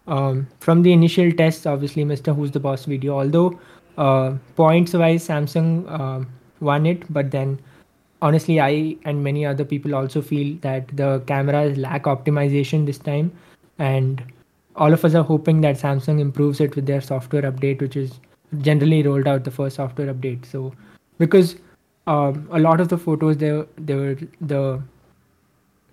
um, 0.06 0.48
from 0.60 0.82
the 0.82 0.92
initial 0.92 1.30
tests, 1.32 1.66
obviously, 1.66 2.04
Mrwhosetheboss 2.04 2.86
video, 2.86 3.18
although 3.18 3.58
uh, 3.98 4.34
points 4.56 4.94
wise 4.94 5.26
Samsung 5.26 5.86
uh, 5.88 6.24
won 6.60 6.86
it, 6.86 7.12
but 7.12 7.30
then 7.30 7.60
honestly, 8.20 8.60
I 8.60 8.96
and 9.04 9.22
many 9.22 9.44
other 9.46 9.64
people 9.64 9.94
also 9.94 10.22
feel 10.22 10.56
that 10.62 10.88
the 10.96 11.22
cameras 11.26 11.76
lack 11.78 12.04
optimization 12.04 12.86
this 12.86 12.98
time, 12.98 13.32
and 13.78 14.22
all 14.76 14.92
of 14.92 15.04
us 15.04 15.14
are 15.14 15.22
hoping 15.22 15.60
that 15.62 15.76
Samsung 15.76 16.20
improves 16.20 16.60
it 16.60 16.76
with 16.76 16.86
their 16.86 17.00
software 17.00 17.42
update, 17.42 17.80
which 17.80 17.96
is 17.96 18.20
generally 18.58 19.02
rolled 19.02 19.26
out 19.26 19.44
the 19.44 19.50
first 19.50 19.76
software 19.76 20.12
update. 20.12 20.46
So, 20.46 20.72
because 21.18 21.56
um, 22.06 22.48
a 22.50 22.58
lot 22.58 22.80
of 22.80 22.88
the 22.88 22.98
photos 22.98 23.36
there, 23.36 23.66
there 23.76 23.96
were 23.96 24.18
the 24.40 24.82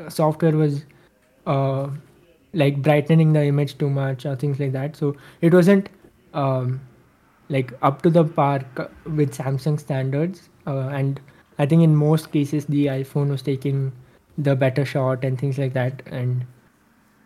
software 0.07 0.55
was 0.55 0.85
uh, 1.45 1.89
like 2.53 2.81
brightening 2.81 3.33
the 3.33 3.43
image 3.43 3.77
too 3.77 3.89
much 3.89 4.25
or 4.25 4.35
things 4.35 4.59
like 4.59 4.71
that. 4.71 4.95
So 4.95 5.15
it 5.41 5.53
wasn't 5.53 5.89
um, 6.33 6.81
like 7.49 7.73
up 7.81 8.01
to 8.03 8.09
the 8.09 8.23
par 8.23 8.65
with 9.05 9.35
Samsung 9.35 9.79
standards. 9.79 10.49
Uh, 10.65 10.89
and 10.89 11.19
I 11.57 11.65
think 11.65 11.83
in 11.83 11.95
most 11.95 12.31
cases 12.31 12.65
the 12.65 12.87
iPhone 12.87 13.29
was 13.29 13.41
taking 13.41 13.91
the 14.37 14.55
better 14.55 14.85
shot 14.85 15.23
and 15.23 15.39
things 15.39 15.57
like 15.57 15.73
that. 15.73 16.01
And 16.07 16.45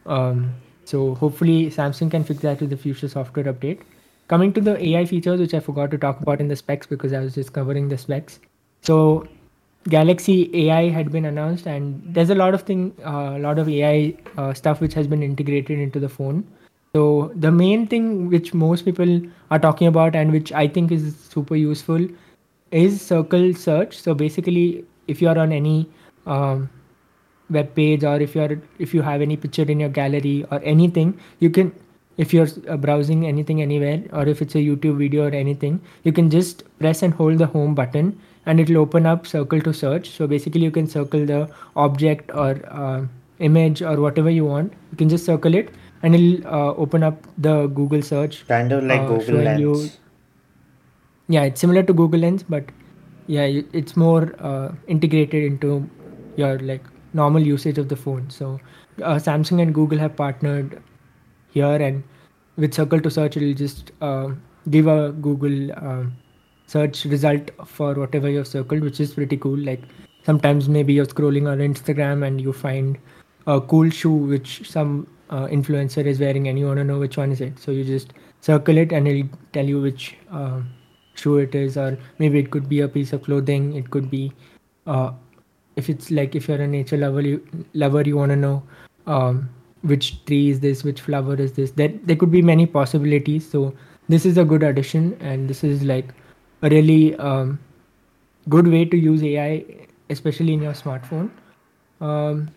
um, 0.05 0.53
so 0.86 1.16
hopefully 1.16 1.68
Samsung 1.70 2.12
can 2.12 2.24
fix 2.24 2.42
that 2.42 2.60
with 2.60 2.70
the 2.70 2.78
future 2.78 3.08
software 3.08 3.46
update. 3.46 3.82
Coming 4.28 4.54
to 4.54 4.62
the 4.62 4.82
AI 4.90 5.06
features, 5.06 5.40
which 5.40 5.54
I 5.54 5.60
forgot 5.60 5.92
to 5.92 5.98
talk 5.98 6.22
about 6.22 6.40
in 6.40 6.48
the 6.48 6.56
specs 6.56 6.88
because 6.88 7.13
I 7.13 7.20
was 7.20 7.36
just 7.36 7.54
covering 7.54 7.90
the 7.90 7.98
specs. 7.98 8.40
So 8.82 9.28
Galaxy 9.90 10.50
AI 10.68 10.90
had 10.90 11.12
been 11.12 11.25
announced, 11.25 11.66
and 11.66 12.02
there's 12.06 12.30
a 12.30 12.36
lot 12.36 12.54
of 12.54 12.62
thing, 12.62 12.96
a 13.04 13.10
uh, 13.10 13.38
lot 13.40 13.60
of 13.60 13.68
AI 13.68 14.16
uh, 14.38 14.54
stuff 14.54 14.80
which 14.80 14.94
has 14.94 15.08
been 15.08 15.22
integrated 15.22 15.80
into 15.80 16.00
the 16.00 16.10
phone. 16.10 16.48
So 16.96 17.32
the 17.36 17.52
main 17.52 17.88
thing 17.88 18.30
which 18.30 18.54
most 18.54 18.86
people 18.86 19.22
are 19.52 19.60
talking 19.60 19.88
about 19.88 20.16
and 20.16 20.32
which 20.32 20.52
I 20.52 20.68
think 20.68 20.92
is 20.92 21.16
super 21.18 21.56
useful 21.56 22.08
is 22.72 23.02
circle 23.02 23.54
search. 23.54 23.98
So 23.98 24.13
basically, 24.13 24.86
if 25.08 25.22
you're 25.22 25.38
on 25.38 25.52
any 25.52 25.90
um, 26.25 26.70
web 27.50 27.74
page 27.76 28.04
or 28.04 28.20
if 28.22 28.36
you're 28.36 28.62
if 28.80 28.94
you 28.94 29.02
have 29.02 29.22
any 29.22 29.38
picture 29.38 29.64
in 29.64 29.80
your 29.80 29.90
gallery 29.90 30.46
or 30.52 30.62
anything, 30.64 31.20
you 31.40 31.50
can 31.50 31.74
if 32.18 32.34
you're 32.34 32.48
uh, 32.70 32.78
browsing 32.78 33.26
anything 33.26 33.62
anywhere 33.62 34.04
or 34.12 34.28
if 34.28 34.42
it's 34.42 34.56
a 34.56 34.60
YouTube 34.60 34.98
video 34.98 35.28
or 35.28 35.32
anything, 35.32 35.82
you 36.04 36.12
can 36.12 36.30
just 36.30 36.64
press 36.80 37.02
and 37.02 37.14
hold 37.14 37.38
the 37.38 37.48
home 37.48 37.74
button 37.74 38.20
and 38.46 38.60
it 38.60 38.70
will 38.70 38.78
open 38.78 39.06
up 39.06 39.26
circle 39.26 39.62
to 39.62 39.74
search. 39.74 40.10
So 40.12 40.28
basically 40.28 40.62
you 40.62 40.72
can 40.72 40.88
circle 40.88 41.26
the 41.26 41.50
object 41.76 42.32
or 42.34 42.60
uh, 42.70 43.06
image 43.40 43.82
or 43.82 44.00
whatever 44.00 44.30
you 44.30 44.46
want. 44.46 44.74
You 44.92 44.98
can 44.98 45.10
just 45.10 45.26
circle 45.26 45.56
it 45.56 45.70
and 46.04 46.16
it'll 46.16 46.48
uh, 46.48 46.74
open 46.76 47.04
up 47.04 47.26
the 47.38 47.68
Google 47.68 48.02
search. 48.02 48.48
Kind 48.48 48.72
of 48.72 48.84
like 48.84 49.02
uh, 49.02 49.08
Google 49.08 49.36
Lens. 49.36 49.60
You, 49.60 49.90
yeah, 51.30 51.44
it's 51.44 51.62
similar 51.62 51.84
to 51.84 51.94
Google 51.94 52.20
Lens, 52.20 52.44
but 52.44 52.66
yeah, 53.28 53.44
it's 53.72 53.96
more 53.96 54.36
uh, 54.40 54.74
integrated 54.88 55.44
into 55.44 55.90
your 56.36 56.60
like 56.60 56.84
normal 57.13 57.41
usage 57.41 57.77
of 57.77 57.89
the 57.89 57.96
phone. 57.96 58.29
So 58.29 58.60
uh, 59.01 59.15
Samsung 59.15 59.62
and 59.62 59.74
Google 59.74 59.98
have 60.00 60.15
partnered 60.15 60.82
here, 61.51 61.75
and 61.75 62.03
with 62.58 62.74
Circle 62.74 63.01
to 63.01 63.12
Search, 63.12 63.38
it'll 63.38 63.53
just 63.53 63.91
uh, 64.01 64.29
give 64.70 64.88
a 64.88 65.12
Google 65.12 65.72
search 66.67 67.05
result 67.05 67.50
for 67.65 67.93
whatever 67.93 68.29
you've 68.29 68.48
circled, 68.48 68.82
which 68.82 69.00
is 69.00 69.13
pretty 69.13 69.38
cool. 69.38 69.58
Like 69.58 69.82
sometimes 70.24 70.70
maybe 70.70 70.93
you're 70.93 71.05
scrolling 71.05 71.50
on 71.50 71.60
Instagram 71.60 72.25
and 72.25 72.39
you 72.41 72.53
find 72.53 72.98
a 73.48 73.60
cool 73.60 73.89
shoe 73.89 74.12
which 74.12 74.70
some 74.70 75.08
uh, 75.29 75.48
influencer 75.48 76.05
is 76.05 76.20
wearing 76.20 76.48
and 76.48 76.58
you 76.58 76.67
want 76.67 76.77
to 76.77 76.84
know 76.84 77.00
which 77.00 77.17
one 77.17 77.32
is 77.32 77.41
it. 77.41 77.60
So 77.60 77.72
you 77.72 77.84
just 77.84 78.13
circle 78.41 78.77
it 78.77 78.91
and 78.91 79.08
it'll 79.08 79.29
tell 79.51 79.65
you 79.65 79.82
which 79.82 80.15
uh, 80.32 80.62
shoe 81.15 81.38
it 81.38 81.53
is, 81.55 81.77
or 81.77 81.98
maybe 82.20 82.39
it 82.39 82.50
could 82.51 82.70
be 82.70 82.82
a 82.82 82.88
piece 82.88 83.13
of 83.13 83.24
clothing. 83.24 83.75
It 83.75 83.89
could 83.91 84.10
be 84.10 84.32
uh, 84.88 85.12
if 85.75 85.89
it's 85.89 86.12
like 86.12 86.36
if 86.36 86.48
you're 86.48 86.62
a 86.62 86.68
nature 86.68 86.98
lover, 86.98 87.22
you, 87.22 87.46
lover 87.74 88.01
you 88.01 88.18
want 88.18 88.32
to 88.32 88.36
know 88.36 88.63
um, 89.08 89.50
which 89.82 90.24
tree 90.25 90.50
is 90.50 90.60
this, 90.60 90.84
which 90.84 91.01
flower 91.01 91.36
is 91.36 91.53
this. 91.53 91.72
There 91.72 91.89
there 92.03 92.15
could 92.15 92.32
be 92.32 92.42
many 92.42 92.65
possibilities. 92.65 93.50
So 93.50 93.74
this 94.10 94.25
is 94.25 94.38
a 94.38 94.46
good 94.46 94.63
addition, 94.63 95.18
and 95.20 95.50
this 95.50 95.63
is 95.63 95.84
like 95.84 96.13
a 96.62 96.70
really 96.70 97.15
um, 97.15 97.60
good 98.50 98.68
way 98.68 98.86
to 98.86 98.98
use 98.98 99.24
AI, 99.24 99.65
especially 100.10 100.53
in 100.53 100.62
your 100.62 100.74
smartphone. 100.74 101.30
Um, 102.01 102.50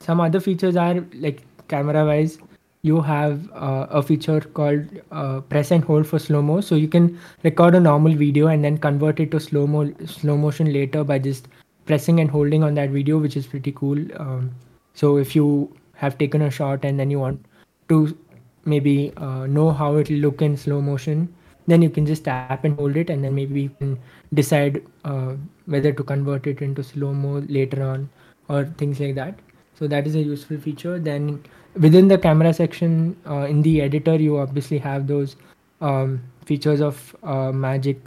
some 0.00 0.20
other 0.20 0.40
features 0.40 0.76
are 0.76 1.04
like 1.14 1.42
camera 1.68 2.04
wise, 2.04 2.38
you 2.82 3.00
have 3.00 3.50
uh, 3.52 3.86
a 3.90 4.02
feature 4.02 4.40
called 4.40 4.86
uh, 5.12 5.40
press 5.40 5.70
and 5.70 5.84
hold 5.84 6.06
for 6.06 6.18
slow 6.18 6.40
mo. 6.42 6.60
So 6.60 6.74
you 6.74 6.88
can 6.88 7.18
record 7.42 7.74
a 7.74 7.80
normal 7.80 8.14
video 8.14 8.46
and 8.46 8.64
then 8.64 8.78
convert 8.78 9.20
it 9.20 9.30
to 9.32 9.40
slow 9.40 9.66
mo 9.66 9.92
slow 10.06 10.36
motion 10.36 10.72
later 10.72 11.04
by 11.04 11.18
just 11.18 11.48
pressing 11.90 12.20
and 12.20 12.30
holding 12.30 12.62
on 12.70 12.74
that 12.80 12.90
video, 12.90 13.18
which 13.18 13.36
is 13.36 13.46
pretty 13.46 13.72
cool. 13.82 13.98
Um, 14.24 14.54
so 14.94 15.16
if 15.16 15.36
you 15.36 15.74
have 15.94 16.18
taken 16.18 16.42
a 16.42 16.50
shot 16.50 16.84
and 16.84 16.98
then 16.98 17.10
you 17.10 17.18
want 17.18 17.44
to 17.88 18.16
maybe 18.64 19.12
uh, 19.16 19.46
know 19.46 19.70
how 19.82 19.96
it 19.96 20.10
will 20.10 20.24
look 20.28 20.42
in 20.48 20.56
slow 20.56 20.80
motion, 20.80 21.28
then 21.66 21.82
you 21.82 21.90
can 21.90 22.06
just 22.06 22.24
tap 22.24 22.64
and 22.64 22.76
hold 22.76 22.96
it 22.96 23.10
and 23.10 23.24
then 23.24 23.34
maybe 23.34 23.62
you 23.62 23.70
can 23.78 23.98
decide 24.34 24.82
uh, 25.04 25.34
whether 25.66 25.92
to 25.92 26.02
convert 26.02 26.46
it 26.46 26.62
into 26.62 26.82
slow 26.82 27.12
mo 27.12 27.42
later 27.48 27.82
on 27.82 28.08
or 28.48 28.64
things 28.82 29.00
like 29.00 29.14
that 29.14 29.38
so 29.74 29.86
that 29.86 30.06
is 30.06 30.14
a 30.14 30.22
useful 30.30 30.58
feature 30.58 30.98
then 30.98 31.42
within 31.74 32.08
the 32.08 32.18
camera 32.18 32.52
section 32.52 33.16
uh, 33.28 33.46
in 33.54 33.62
the 33.62 33.80
editor 33.82 34.16
you 34.16 34.38
obviously 34.38 34.78
have 34.78 35.06
those 35.06 35.36
um, 35.80 36.20
features 36.44 36.80
of 36.80 37.14
uh, 37.22 37.52
magic 37.52 37.98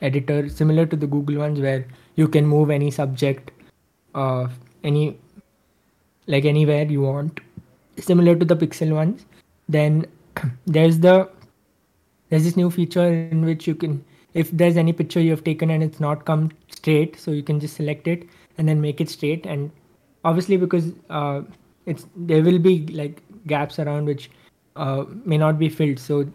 editor 0.00 0.48
similar 0.48 0.86
to 0.86 0.96
the 0.96 1.06
google 1.06 1.38
ones 1.38 1.60
where 1.60 1.86
you 2.16 2.28
can 2.28 2.46
move 2.46 2.70
any 2.70 2.90
subject 2.90 3.50
uh, 4.14 4.48
any 4.82 5.18
like 6.26 6.44
anywhere 6.44 6.84
you 6.84 7.02
want. 7.02 7.40
Similar 7.98 8.34
to 8.36 8.44
the 8.44 8.56
pixel 8.56 8.92
ones 8.92 9.24
then 9.68 10.06
there's 10.66 10.98
the 11.00 11.28
there's 12.28 12.44
this 12.44 12.56
new 12.56 12.70
feature 12.70 13.06
in 13.06 13.44
which 13.44 13.66
you 13.66 13.74
can 13.74 14.04
if 14.34 14.50
there's 14.50 14.76
any 14.76 14.92
picture 14.92 15.20
you 15.20 15.30
have 15.30 15.44
taken 15.44 15.70
and 15.70 15.82
it's 15.82 16.00
not 16.00 16.24
come 16.24 16.50
straight 16.68 17.18
so 17.18 17.30
you 17.30 17.42
can 17.42 17.60
just 17.60 17.76
select 17.76 18.08
it 18.08 18.28
and 18.58 18.68
then 18.68 18.80
make 18.80 19.00
it 19.00 19.08
straight. 19.08 19.46
And 19.46 19.70
obviously 20.24 20.56
because 20.56 20.92
uh, 21.08 21.42
it's 21.86 22.06
there 22.16 22.42
will 22.42 22.58
be 22.58 22.86
like 22.88 23.22
gaps 23.46 23.78
around 23.78 24.06
which 24.06 24.30
uh, 24.74 25.04
may 25.24 25.38
not 25.38 25.58
be 25.58 25.68
filled. 25.68 26.00
So 26.00 26.26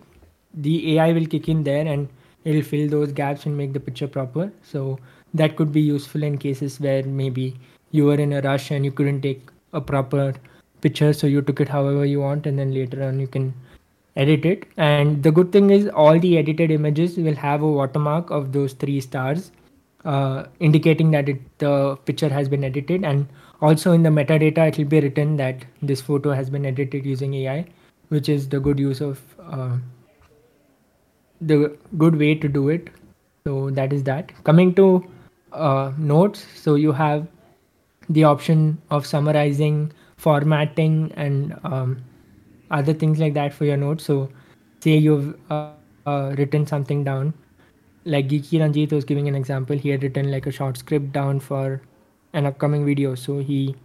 the 0.53 0.97
ai 0.97 1.11
will 1.11 1.25
kick 1.25 1.49
in 1.49 1.63
there 1.63 1.85
and 1.85 2.07
it'll 2.45 2.61
fill 2.61 2.87
those 2.89 3.11
gaps 3.11 3.45
and 3.45 3.57
make 3.57 3.73
the 3.73 3.81
picture 3.81 4.07
proper. 4.07 4.51
So 4.63 4.97
that 5.33 5.55
could 5.55 5.71
be 5.71 5.81
useful 5.81 6.23
in 6.23 6.37
cases 6.37 6.79
where 6.79 7.03
maybe 7.03 7.55
you 7.91 8.05
were 8.05 8.15
in 8.15 8.33
a 8.33 8.41
rush 8.41 8.71
and 8.71 8.85
you 8.85 8.91
couldn't 8.91 9.21
take 9.21 9.41
a 9.73 9.81
proper 9.81 10.33
picture 10.81 11.13
so 11.13 11.27
you 11.27 11.41
took 11.41 11.59
it 11.59 11.69
however 11.69 12.05
you 12.05 12.19
want 12.19 12.45
and 12.47 12.57
then 12.57 12.73
later 12.73 13.03
on 13.03 13.19
you 13.19 13.27
can 13.27 13.53
edit 14.15 14.45
it. 14.45 14.65
And 14.77 15.23
the 15.23 15.31
good 15.31 15.51
thing 15.51 15.69
is 15.69 15.87
all 15.89 16.19
the 16.19 16.37
edited 16.37 16.71
images 16.71 17.17
will 17.17 17.35
have 17.35 17.61
a 17.61 17.67
watermark 17.67 18.31
of 18.31 18.51
those 18.51 18.73
three 18.73 19.01
stars 19.01 19.51
uh, 20.05 20.45
indicating 20.59 21.11
that 21.11 21.29
it, 21.29 21.39
the 21.59 21.95
picture 22.05 22.29
has 22.29 22.49
been 22.49 22.63
edited. 22.63 23.03
And 23.03 23.27
also 23.61 23.91
in 23.91 24.03
the 24.03 24.09
metadata 24.09 24.69
it 24.69 24.77
will 24.77 24.85
be 24.85 24.99
written 25.01 25.37
that 25.37 25.65
this 25.81 26.01
photo 26.01 26.31
has 26.31 26.49
been 26.49 26.65
edited 26.65 27.05
using 27.05 27.33
ai 27.33 27.65
which 28.09 28.27
is 28.29 28.49
the 28.49 28.59
good 28.59 28.79
use 28.79 29.01
of 29.01 29.21
uh, 29.39 29.77
the 31.41 31.77
good 31.97 32.15
way 32.17 32.35
to 32.35 32.47
do 32.47 32.69
it. 32.69 32.89
So 33.45 33.69
that 33.71 33.93
is 33.93 34.03
that. 34.03 34.31
Coming 34.43 34.73
to 34.75 35.05
uh, 35.53 35.91
notes 35.97 36.45
so 36.55 36.75
you 36.75 36.91
have 36.91 37.27
the 38.09 38.23
option 38.23 38.81
of 38.89 39.05
summarizing 39.05 39.91
formatting 40.19 41.11
and 41.15 41.57
um, 41.63 41.97
other 42.71 42.93
things 42.93 43.19
like 43.19 43.33
that 43.33 43.53
for 43.53 43.65
your 43.65 43.77
notes. 43.77 44.03
So, 44.03 44.29
say 44.81 44.97
you've 44.97 45.35
uh, 45.49 45.71
uh, 46.05 46.35
written 46.37 46.67
something 46.67 47.03
down, 47.03 47.33
like 48.05 48.27
Geeky 48.27 48.59
Ranjit 48.59 48.91
was 48.91 49.05
giving 49.05 49.27
an 49.27 49.35
example. 49.35 49.77
He 49.77 49.89
had 49.89 50.03
written 50.03 50.29
like 50.31 50.45
a 50.45 50.51
short 50.51 50.77
script 50.77 51.13
down 51.13 51.39
for 51.39 51.81
an 52.33 52.45
upcoming 52.45 52.85
video. 52.85 53.15
So 53.15 53.39
he 53.39 53.75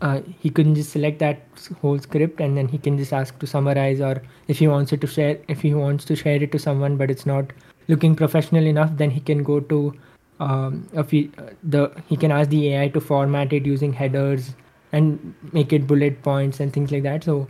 uh, 0.00 0.20
he 0.40 0.50
couldn't 0.50 0.74
just 0.74 0.90
select 0.90 1.18
that 1.18 1.42
whole 1.80 1.98
script 1.98 2.40
and 2.40 2.56
then 2.56 2.68
he 2.68 2.78
can 2.78 2.98
just 2.98 3.12
ask 3.12 3.38
to 3.38 3.46
summarize 3.46 4.00
or 4.00 4.22
if 4.46 4.58
he 4.58 4.68
wants 4.68 4.92
it 4.92 5.00
to 5.00 5.06
share 5.06 5.38
if 5.48 5.62
he 5.62 5.72
wants 5.72 6.04
to 6.04 6.14
share 6.14 6.42
it 6.42 6.52
to 6.52 6.58
someone 6.58 6.98
but 6.98 7.10
it's 7.10 7.24
not 7.24 7.46
looking 7.88 8.14
professional 8.14 8.66
enough 8.66 8.90
then 8.98 9.08
he 9.10 9.20
can 9.20 9.42
go 9.42 9.58
to 9.58 9.94
um, 10.40 10.88
he, 11.10 11.30
the 11.62 11.90
he 12.08 12.16
can 12.16 12.30
ask 12.30 12.50
the 12.50 12.74
AI 12.74 12.88
to 12.88 13.00
format 13.00 13.52
it 13.52 13.66
using 13.66 13.92
headers 13.92 14.54
and 14.92 15.34
make 15.52 15.72
it 15.72 15.86
bullet 15.86 16.22
points 16.22 16.60
and 16.60 16.72
things 16.72 16.90
like 16.90 17.02
that. 17.02 17.24
So 17.24 17.48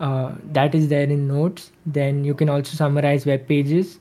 uh, 0.00 0.34
that 0.52 0.74
is 0.74 0.88
there 0.88 1.04
in 1.04 1.26
notes. 1.26 1.72
Then 1.86 2.24
you 2.24 2.34
can 2.34 2.48
also 2.48 2.76
summarize 2.76 3.26
web 3.26 3.48
pages. 3.48 3.98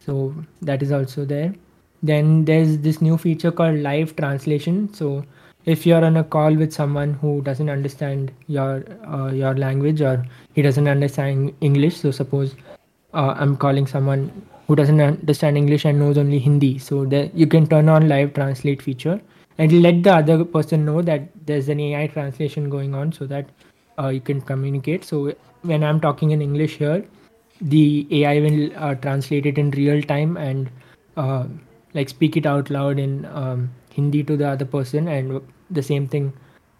So 0.00 0.34
that 0.62 0.82
is 0.82 0.92
also 0.92 1.24
there. 1.24 1.54
Then 2.02 2.44
there's 2.44 2.78
this 2.78 3.00
new 3.00 3.18
feature 3.18 3.52
called 3.52 3.78
live 3.78 4.16
translation. 4.16 4.92
So 4.94 5.24
if 5.66 5.86
you're 5.86 6.04
on 6.04 6.16
a 6.16 6.24
call 6.24 6.54
with 6.54 6.72
someone 6.72 7.14
who 7.14 7.42
doesn't 7.42 7.68
understand 7.68 8.32
your 8.46 8.84
uh, 9.06 9.30
your 9.30 9.54
language 9.54 10.00
or 10.00 10.24
he 10.54 10.62
doesn't 10.62 10.88
understand 10.88 11.54
english 11.60 11.96
so 11.96 12.10
suppose 12.10 12.54
uh, 13.12 13.34
i'm 13.36 13.56
calling 13.56 13.86
someone 13.86 14.30
who 14.70 14.76
doesn't 14.76 15.00
understand 15.00 15.56
English 15.58 15.84
and 15.84 15.98
knows 15.98 16.16
only 16.16 16.38
Hindi. 16.38 16.78
So 16.78 17.04
that 17.06 17.34
you 17.34 17.46
can 17.52 17.66
turn 17.66 17.88
on 17.88 18.08
live 18.08 18.34
translate 18.34 18.80
feature 18.80 19.20
and 19.58 19.72
let 19.82 20.04
the 20.04 20.12
other 20.14 20.44
person 20.44 20.84
know 20.84 21.02
that 21.02 21.24
there's 21.44 21.68
an 21.68 21.80
AI 21.80 22.06
translation 22.06 22.68
going 22.70 22.94
on, 22.94 23.10
so 23.12 23.26
that 23.26 23.48
uh, 23.98 24.08
you 24.08 24.20
can 24.20 24.40
communicate. 24.40 25.04
So 25.04 25.34
when 25.62 25.82
I'm 25.82 26.00
talking 26.00 26.30
in 26.30 26.40
English 26.40 26.76
here, 26.76 27.04
the 27.60 28.06
AI 28.22 28.40
will 28.44 28.70
uh, 28.76 28.94
translate 28.94 29.44
it 29.44 29.58
in 29.58 29.72
real 29.72 30.02
time 30.02 30.36
and 30.36 30.70
uh, 31.16 31.46
like 31.92 32.08
speak 32.08 32.36
it 32.36 32.46
out 32.46 32.70
loud 32.70 33.00
in 33.00 33.26
um, 33.26 33.70
Hindi 33.92 34.22
to 34.22 34.36
the 34.36 34.48
other 34.50 34.64
person, 34.64 35.08
and 35.08 35.40
the 35.70 35.82
same 35.82 36.06
thing 36.06 36.32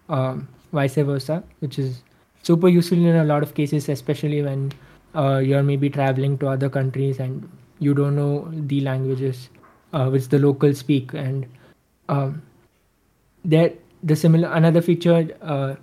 um, 0.09 0.47
vice 0.73 0.95
versa, 0.95 1.43
which 1.59 1.81
is 1.81 2.05
super 2.45 2.69
useful 2.69 2.99
in 2.99 3.17
a 3.17 3.25
lot 3.25 3.43
of 3.43 3.55
cases, 3.55 3.89
especially 3.89 4.43
when 4.43 4.71
uh, 5.17 5.39
you're 5.39 5.65
maybe 5.65 5.91
traveling 5.91 6.39
to 6.39 6.47
other 6.47 6.71
countries 6.71 7.19
and 7.19 7.51
you 7.81 7.95
don't 7.95 8.15
know 8.15 8.49
the 8.53 8.81
languages 8.83 9.49
uh, 9.93 10.09
which 10.09 10.29
the 10.29 10.39
locals 10.39 10.79
speak. 10.79 11.13
And 11.15 11.47
um, 12.09 12.43
the 13.45 13.75
similar 14.15 14.49
another 14.53 14.81
feature 14.81 15.29
uh, 15.43 15.75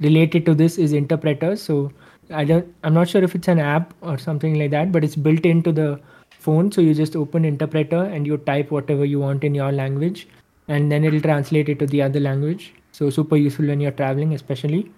related 0.00 0.44
to 0.46 0.54
this 0.54 0.78
is 0.78 0.92
interpreters. 0.92 1.62
So 1.62 1.92
I 2.30 2.44
don't, 2.44 2.74
I'm 2.84 2.94
not 2.94 3.08
sure 3.08 3.22
if 3.22 3.34
it's 3.34 3.48
an 3.48 3.58
app 3.58 3.94
or 4.02 4.18
something 4.18 4.58
like 4.58 4.70
that, 4.72 4.92
but 4.92 5.04
it's 5.04 5.16
built 5.16 5.46
into 5.46 5.72
the 5.72 6.00
phone. 6.30 6.70
So 6.72 6.80
you 6.80 6.94
just 6.94 7.16
open 7.16 7.44
interpreter 7.44 8.04
and 8.04 8.26
you 8.26 8.36
type 8.38 8.70
whatever 8.70 9.04
you 9.04 9.20
want 9.20 9.44
in 9.44 9.54
your 9.54 9.72
language, 9.72 10.28
and 10.68 10.90
then 10.90 11.04
it'll 11.04 11.20
translate 11.20 11.68
it 11.68 11.78
to 11.80 11.86
the 11.86 12.02
other 12.02 12.20
language. 12.20 12.74
So 12.92 13.10
super 13.10 13.36
useful 13.36 13.66
when 13.66 13.80
you're 13.80 13.92
traveling, 13.92 14.34
especially. 14.34 14.90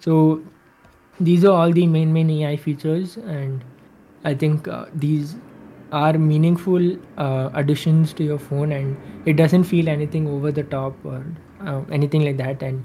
So 0.00 0.42
these 1.20 1.44
are 1.44 1.52
all 1.52 1.72
the 1.72 1.86
main 1.86 2.12
main 2.12 2.30
AI 2.30 2.56
features, 2.56 3.16
and 3.16 3.64
I 4.24 4.34
think 4.34 4.68
uh, 4.68 4.86
these 4.94 5.36
are 5.92 6.14
meaningful 6.14 6.96
uh, 7.18 7.50
additions 7.54 8.12
to 8.14 8.24
your 8.24 8.38
phone, 8.38 8.72
and 8.72 8.96
it 9.26 9.34
doesn't 9.34 9.64
feel 9.64 9.88
anything 9.88 10.26
over 10.26 10.50
the 10.50 10.62
top 10.64 10.94
or 11.04 11.24
uh, 11.66 11.82
anything 11.90 12.24
like 12.24 12.38
that. 12.38 12.62
And 12.62 12.82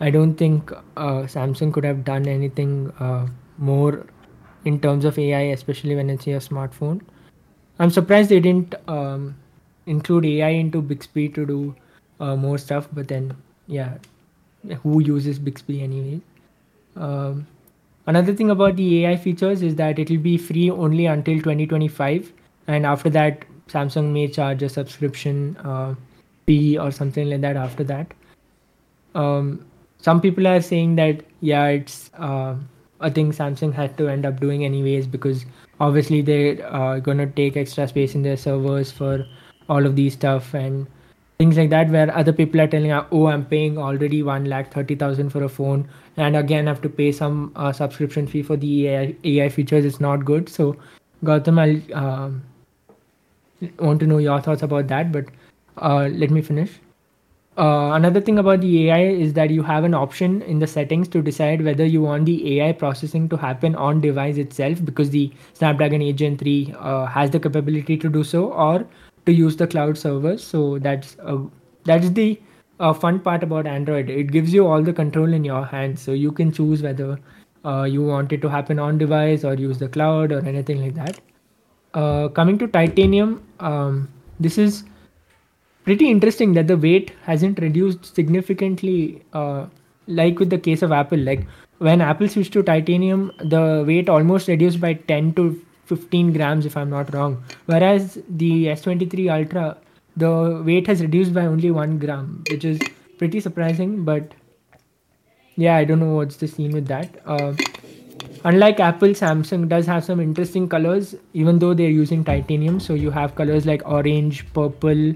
I 0.00 0.10
don't 0.10 0.34
think 0.34 0.72
uh, 0.72 1.22
Samsung 1.34 1.72
could 1.72 1.84
have 1.84 2.04
done 2.04 2.26
anything 2.26 2.90
uh, 2.98 3.26
more 3.58 4.06
in 4.64 4.80
terms 4.80 5.04
of 5.04 5.18
AI, 5.18 5.42
especially 5.58 5.94
when 5.94 6.10
it's 6.10 6.26
a 6.26 6.40
smartphone. 6.40 7.00
I'm 7.78 7.90
surprised 7.90 8.30
they 8.30 8.40
didn't 8.40 8.74
um, 8.88 9.36
include 9.86 10.24
AI 10.24 10.48
into 10.50 10.82
Bixby 10.82 11.28
to 11.30 11.46
do 11.46 11.74
uh, 12.20 12.36
more 12.36 12.58
stuff, 12.58 12.88
but 12.92 13.08
then 13.08 13.36
yeah, 13.66 13.98
who 14.82 15.00
uses 15.02 15.38
Bixby 15.38 15.82
anyway? 15.82 16.20
Um, 16.96 17.46
another 18.06 18.34
thing 18.34 18.50
about 18.50 18.76
the 18.76 19.04
AI 19.04 19.16
features 19.16 19.62
is 19.62 19.76
that 19.76 19.98
it 19.98 20.10
will 20.10 20.18
be 20.18 20.36
free 20.36 20.70
only 20.70 21.06
until 21.06 21.38
2025, 21.38 22.32
and 22.68 22.86
after 22.86 23.10
that, 23.10 23.44
Samsung 23.68 24.12
may 24.12 24.28
charge 24.28 24.62
a 24.62 24.68
subscription 24.68 25.56
uh, 25.56 25.94
fee 26.46 26.78
or 26.78 26.90
something 26.90 27.28
like 27.30 27.40
that 27.40 27.56
after 27.56 27.84
that. 27.84 28.12
Um, 29.14 29.64
some 29.98 30.20
people 30.20 30.46
are 30.46 30.60
saying 30.62 30.96
that 30.96 31.24
yeah, 31.40 31.66
it's 31.66 32.10
uh, 32.18 32.54
a 33.00 33.10
thing 33.10 33.32
Samsung 33.32 33.72
had 33.72 33.96
to 33.98 34.08
end 34.08 34.26
up 34.26 34.38
doing 34.38 34.64
anyways 34.64 35.06
because 35.06 35.44
obviously 35.80 36.20
they're 36.22 36.64
uh, 36.72 36.98
gonna 36.98 37.26
take 37.26 37.56
extra 37.56 37.88
space 37.88 38.14
in 38.14 38.22
their 38.22 38.36
servers 38.36 38.92
for 38.92 39.26
all 39.68 39.86
of 39.86 39.96
these 39.96 40.12
stuff 40.14 40.54
and 40.54 40.86
things 41.38 41.56
like 41.56 41.70
that 41.70 41.88
where 41.90 42.14
other 42.16 42.32
people 42.32 42.60
are 42.60 42.66
telling 42.66 42.90
oh 42.90 43.26
i'm 43.26 43.44
paying 43.44 43.78
already 43.78 44.22
1 44.24 44.46
lakh 44.46 44.72
30000 44.72 45.30
for 45.30 45.44
a 45.44 45.48
phone 45.48 45.88
and 46.16 46.36
again 46.36 46.66
have 46.66 46.80
to 46.82 46.88
pay 46.88 47.12
some 47.12 47.52
uh, 47.54 47.72
subscription 47.72 48.26
fee 48.26 48.42
for 48.42 48.56
the 48.56 48.88
AI, 48.88 49.14
AI 49.24 49.48
features 49.48 49.84
it's 49.84 50.00
not 50.00 50.24
good 50.24 50.48
so 50.48 50.76
Gautam 51.24 51.58
I'll 51.60 52.04
um, 52.04 52.42
want 53.78 54.00
to 54.00 54.06
know 54.06 54.18
your 54.18 54.40
thoughts 54.40 54.62
about 54.62 54.88
that 54.88 55.12
but 55.12 55.26
uh, 55.78 56.08
let 56.12 56.30
me 56.30 56.42
finish 56.42 56.80
uh, 57.58 57.90
another 57.94 58.20
thing 58.20 58.38
about 58.38 58.60
the 58.60 58.88
AI 58.88 59.00
is 59.22 59.32
that 59.32 59.50
you 59.50 59.64
have 59.64 59.82
an 59.82 59.92
option 59.92 60.42
in 60.42 60.60
the 60.60 60.66
settings 60.68 61.08
to 61.08 61.20
decide 61.20 61.64
whether 61.64 61.84
you 61.84 62.00
want 62.02 62.24
the 62.26 62.60
AI 62.60 62.72
processing 62.72 63.28
to 63.30 63.36
happen 63.36 63.74
on 63.74 64.00
device 64.00 64.36
itself 64.36 64.84
because 64.84 65.10
the 65.10 65.32
Snapdragon 65.54 66.00
8 66.00 66.12
Gen 66.12 66.36
3 66.38 66.74
uh, 66.78 67.06
has 67.06 67.30
the 67.30 67.40
capability 67.40 67.96
to 67.96 68.08
do 68.08 68.22
so 68.22 68.52
or 68.52 68.86
to 69.26 69.32
use 69.32 69.56
the 69.56 69.66
cloud 69.66 69.98
servers. 69.98 70.44
So 70.44 70.78
that's 70.78 71.16
uh, 71.18 71.38
that's 71.82 72.10
the 72.10 72.40
uh, 72.78 72.92
fun 72.92 73.18
part 73.18 73.42
about 73.42 73.66
Android. 73.66 74.08
It 74.08 74.30
gives 74.30 74.54
you 74.54 74.64
all 74.68 74.80
the 74.80 74.92
control 74.92 75.32
in 75.32 75.42
your 75.42 75.64
hands, 75.64 76.00
so 76.00 76.12
you 76.12 76.30
can 76.30 76.52
choose 76.52 76.80
whether 76.80 77.18
uh, 77.64 77.82
you 77.82 78.04
want 78.04 78.32
it 78.32 78.40
to 78.42 78.48
happen 78.48 78.78
on 78.78 78.98
device 78.98 79.42
or 79.42 79.54
use 79.54 79.78
the 79.78 79.88
cloud 79.88 80.30
or 80.30 80.46
anything 80.46 80.80
like 80.80 80.94
that. 80.94 81.20
Uh, 81.94 82.28
coming 82.28 82.58
to 82.58 82.66
Titanium, 82.66 83.42
um, 83.60 84.08
this 84.38 84.58
is 84.58 84.84
pretty 85.84 86.10
interesting 86.10 86.52
that 86.52 86.66
the 86.68 86.76
weight 86.76 87.12
hasn't 87.22 87.58
reduced 87.60 88.14
significantly 88.14 89.22
uh, 89.32 89.66
like 90.06 90.38
with 90.38 90.50
the 90.50 90.58
case 90.58 90.82
of 90.82 90.92
apple. 90.92 91.18
Like 91.18 91.46
when 91.78 92.00
apple 92.00 92.28
switched 92.28 92.52
to 92.54 92.62
titanium 92.62 93.32
the 93.38 93.84
weight 93.86 94.08
almost 94.08 94.48
reduced 94.48 94.80
by 94.80 94.94
10 94.94 95.34
to 95.34 95.64
15 95.86 96.32
grams 96.32 96.66
if 96.66 96.76
i'm 96.76 96.90
not 96.90 97.12
wrong. 97.14 97.42
Whereas 97.66 98.18
the 98.28 98.66
s23 98.66 99.30
ultra 99.38 99.78
the 100.16 100.62
weight 100.64 100.86
has 100.88 101.00
reduced 101.00 101.32
by 101.32 101.46
only 101.46 101.70
1 101.70 101.98
gram 101.98 102.44
which 102.50 102.64
is 102.64 102.80
pretty 103.18 103.40
surprising 103.40 104.04
but 104.04 104.34
yeah 105.56 105.76
i 105.76 105.84
don't 105.84 106.00
know 106.00 106.14
what's 106.14 106.36
the 106.36 106.48
scene 106.48 106.72
with 106.72 106.86
that. 106.88 107.20
Uh, 107.24 107.54
unlike 108.44 108.80
apple 108.80 109.08
samsung 109.08 109.68
does 109.68 109.86
have 109.86 110.04
some 110.04 110.20
interesting 110.20 110.68
colors 110.68 111.14
even 111.32 111.58
though 111.58 111.74
they're 111.74 111.90
using 111.90 112.24
titanium. 112.24 112.80
So 112.80 112.94
you 112.94 113.10
have 113.10 113.34
colors 113.34 113.66
like 113.66 113.82
orange 113.86 114.44
purple 114.52 115.14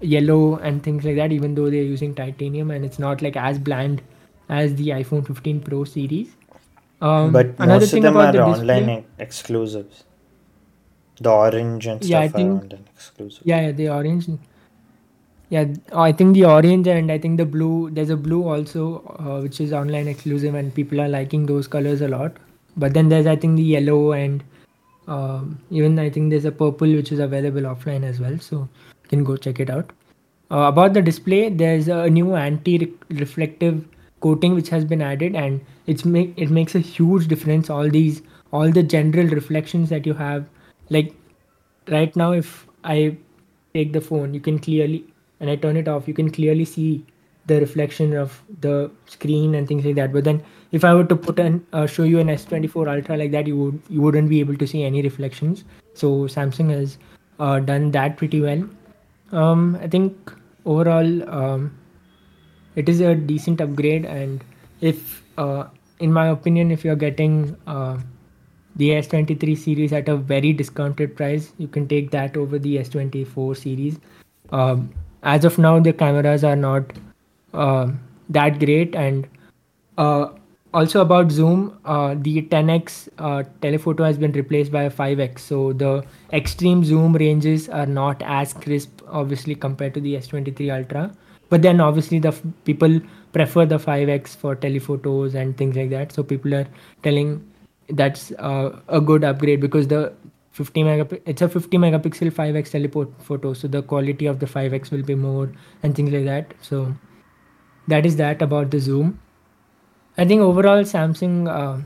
yellow 0.00 0.56
and 0.56 0.82
things 0.82 1.04
like 1.04 1.16
that 1.16 1.32
even 1.32 1.54
though 1.54 1.70
they're 1.70 1.82
using 1.82 2.14
titanium 2.14 2.70
and 2.70 2.84
it's 2.84 2.98
not 2.98 3.22
like 3.22 3.36
as 3.36 3.58
bland 3.58 4.02
as 4.48 4.74
the 4.76 4.88
iphone 4.88 5.26
15 5.26 5.60
pro 5.60 5.84
series. 5.84 6.34
Um, 7.00 7.32
but 7.32 7.58
most 7.58 7.92
of 7.92 8.02
them 8.02 8.16
are 8.16 8.34
online 8.36 8.86
display, 8.86 9.04
exclusives. 9.18 10.04
The 11.20 11.30
orange 11.30 11.86
and 11.86 12.02
stuff 12.02 12.10
yeah, 12.10 12.20
I 12.20 12.28
think, 12.28 12.48
are 12.48 12.64
online 12.64 12.84
exclusive 12.94 13.42
yeah, 13.44 13.60
yeah 13.62 13.72
the 13.72 13.88
orange 13.88 14.28
yeah 15.48 15.64
i 15.94 16.10
think 16.12 16.34
the 16.34 16.44
orange 16.44 16.86
and 16.88 17.12
i 17.12 17.18
think 17.18 17.36
the 17.36 17.44
blue 17.44 17.90
there's 17.90 18.10
a 18.10 18.16
blue 18.16 18.48
also 18.48 19.02
uh, 19.20 19.40
which 19.40 19.60
is 19.60 19.72
online 19.72 20.08
exclusive 20.08 20.54
and 20.54 20.74
people 20.74 21.00
are 21.00 21.08
liking 21.08 21.46
those 21.46 21.68
colors 21.68 22.00
a 22.00 22.08
lot 22.08 22.36
but 22.76 22.94
then 22.94 23.08
there's 23.08 23.26
i 23.26 23.36
think 23.36 23.56
the 23.56 23.62
yellow 23.62 24.12
and 24.12 24.42
um, 25.06 25.58
even 25.70 25.98
i 25.98 26.10
think 26.10 26.30
there's 26.30 26.44
a 26.44 26.52
purple 26.52 26.88
which 26.88 27.12
is 27.12 27.20
available 27.20 27.62
offline 27.62 28.02
as 28.02 28.18
well 28.20 28.38
so 28.38 28.68
you 29.06 29.08
can 29.10 29.24
go 29.24 29.36
check 29.36 29.60
it 29.60 29.70
out. 29.70 29.90
Uh, 30.50 30.66
about 30.68 30.94
the 30.94 31.02
display, 31.02 31.48
there's 31.48 31.88
a 31.88 32.08
new 32.10 32.34
anti-reflective 32.34 33.84
coating 34.20 34.54
which 34.54 34.68
has 34.68 34.84
been 34.84 35.02
added, 35.02 35.34
and 35.34 35.60
it's 35.86 36.04
make 36.04 36.32
it 36.36 36.50
makes 36.50 36.74
a 36.74 36.78
huge 36.78 37.28
difference. 37.28 37.68
All 37.70 37.88
these, 37.88 38.22
all 38.52 38.70
the 38.70 38.82
general 38.82 39.26
reflections 39.26 39.88
that 39.90 40.06
you 40.06 40.14
have, 40.14 40.46
like 40.90 41.14
right 41.88 42.14
now, 42.16 42.32
if 42.32 42.66
I 42.84 43.16
take 43.74 43.92
the 43.92 44.00
phone, 44.00 44.34
you 44.34 44.40
can 44.40 44.58
clearly, 44.58 45.04
and 45.40 45.50
I 45.50 45.56
turn 45.56 45.76
it 45.76 45.88
off, 45.88 46.08
you 46.08 46.14
can 46.14 46.30
clearly 46.30 46.64
see 46.64 47.04
the 47.46 47.60
reflection 47.60 48.16
of 48.16 48.42
the 48.60 48.90
screen 49.06 49.54
and 49.54 49.68
things 49.68 49.84
like 49.84 49.94
that. 49.96 50.12
But 50.12 50.24
then, 50.24 50.42
if 50.72 50.84
I 50.84 50.94
were 50.94 51.04
to 51.04 51.16
put 51.16 51.38
an 51.38 51.64
uh, 51.72 51.86
show 51.86 52.02
you 52.02 52.18
an 52.18 52.28
S24 52.28 52.88
Ultra 52.96 53.16
like 53.16 53.30
that, 53.32 53.46
you 53.46 53.56
would 53.56 53.80
you 53.88 54.00
wouldn't 54.00 54.28
be 54.28 54.40
able 54.40 54.56
to 54.56 54.66
see 54.66 54.82
any 54.84 55.02
reflections. 55.02 55.64
So 55.94 56.26
Samsung 56.26 56.70
has 56.70 56.98
uh, 57.38 57.60
done 57.60 57.90
that 57.92 58.16
pretty 58.16 58.40
well. 58.40 58.68
Um, 59.32 59.78
I 59.80 59.88
think 59.88 60.32
overall 60.64 61.30
um, 61.30 61.78
it 62.74 62.88
is 62.88 63.00
a 63.00 63.14
decent 63.14 63.60
upgrade, 63.60 64.04
and 64.04 64.44
if, 64.80 65.22
uh, 65.38 65.64
in 66.00 66.12
my 66.12 66.28
opinion, 66.28 66.70
if 66.70 66.84
you're 66.84 66.96
getting 66.96 67.56
uh, 67.66 67.98
the 68.76 68.90
S23 68.90 69.56
series 69.56 69.92
at 69.92 70.08
a 70.08 70.16
very 70.16 70.52
discounted 70.52 71.16
price, 71.16 71.52
you 71.58 71.68
can 71.68 71.88
take 71.88 72.10
that 72.10 72.36
over 72.36 72.58
the 72.58 72.76
S24 72.76 73.56
series. 73.56 73.98
Um, 74.50 74.92
as 75.26 75.44
of 75.44 75.58
now, 75.58 75.78
the 75.80 75.92
cameras 75.92 76.44
are 76.44 76.56
not 76.56 76.92
uh, 77.52 77.88
that 78.30 78.58
great, 78.58 78.94
and 78.94 79.28
uh, 79.98 80.28
also 80.72 81.00
about 81.00 81.30
zoom 81.30 81.78
uh, 81.84 82.14
the 82.18 82.42
10x 82.42 83.08
uh, 83.18 83.42
telephoto 83.62 84.04
has 84.04 84.18
been 84.18 84.32
replaced 84.32 84.70
by 84.72 84.82
a 84.82 84.90
5x 84.90 85.38
so 85.38 85.72
the 85.72 86.04
extreme 86.32 86.84
zoom 86.84 87.14
ranges 87.14 87.68
are 87.68 87.86
not 87.86 88.22
as 88.38 88.52
crisp 88.52 89.00
obviously 89.08 89.54
compared 89.54 89.94
to 89.94 90.00
the 90.00 90.14
s23 90.16 90.76
ultra. 90.78 91.10
But 91.48 91.62
then 91.62 91.80
obviously 91.80 92.18
the 92.18 92.28
f- 92.28 92.42
people 92.64 93.00
prefer 93.32 93.64
the 93.64 93.78
5x 93.78 94.36
for 94.36 94.54
telephotos 94.54 95.34
and 95.34 95.56
things 95.56 95.76
like 95.76 95.90
that. 95.90 96.12
So 96.12 96.22
people 96.22 96.54
are 96.54 96.66
telling 97.02 97.50
that's 97.88 98.32
uh, 98.32 98.78
a 98.88 99.00
good 99.00 99.24
upgrade 99.24 99.60
because 99.60 99.88
the 99.88 100.12
50 100.58 100.84
megapixel 100.88 101.32
it's 101.32 101.42
a 101.46 101.48
50 101.48 101.78
megapixel 101.84 102.32
5x 102.40 102.74
telephoto 102.76 103.52
so 103.62 103.68
the 103.76 103.82
quality 103.92 104.26
of 104.32 104.40
the 104.44 104.48
5x 104.54 104.90
will 104.96 105.06
be 105.12 105.16
more 105.26 105.46
and 105.82 105.94
things 106.00 106.12
like 106.16 106.26
that 106.32 106.54
so 106.70 106.82
that 107.94 108.06
is 108.10 108.16
that 108.24 108.44
about 108.46 108.70
the 108.76 108.80
zoom 108.88 109.18
I 110.18 110.24
think 110.24 110.40
overall 110.40 110.82
Samsung 110.82 111.46
uh, 111.46 111.82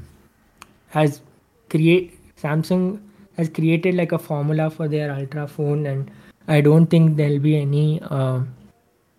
has 0.88 1.20
create 1.68 2.16
Samsung 2.40 3.00
has 3.36 3.48
created 3.48 3.96
like 3.96 4.12
a 4.12 4.18
formula 4.18 4.70
for 4.70 4.86
their 4.86 5.10
ultra 5.12 5.48
phone, 5.48 5.86
and 5.86 6.10
I 6.46 6.60
don't 6.60 6.86
think 6.86 7.16
there'll 7.16 7.40
be 7.40 7.56
any 7.56 8.00
uh, 8.02 8.40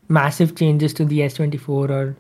massive 0.07 0.55
changes 0.55 0.93
to 0.93 1.05
the 1.05 1.19
S24 1.19 1.89
or 1.89 2.15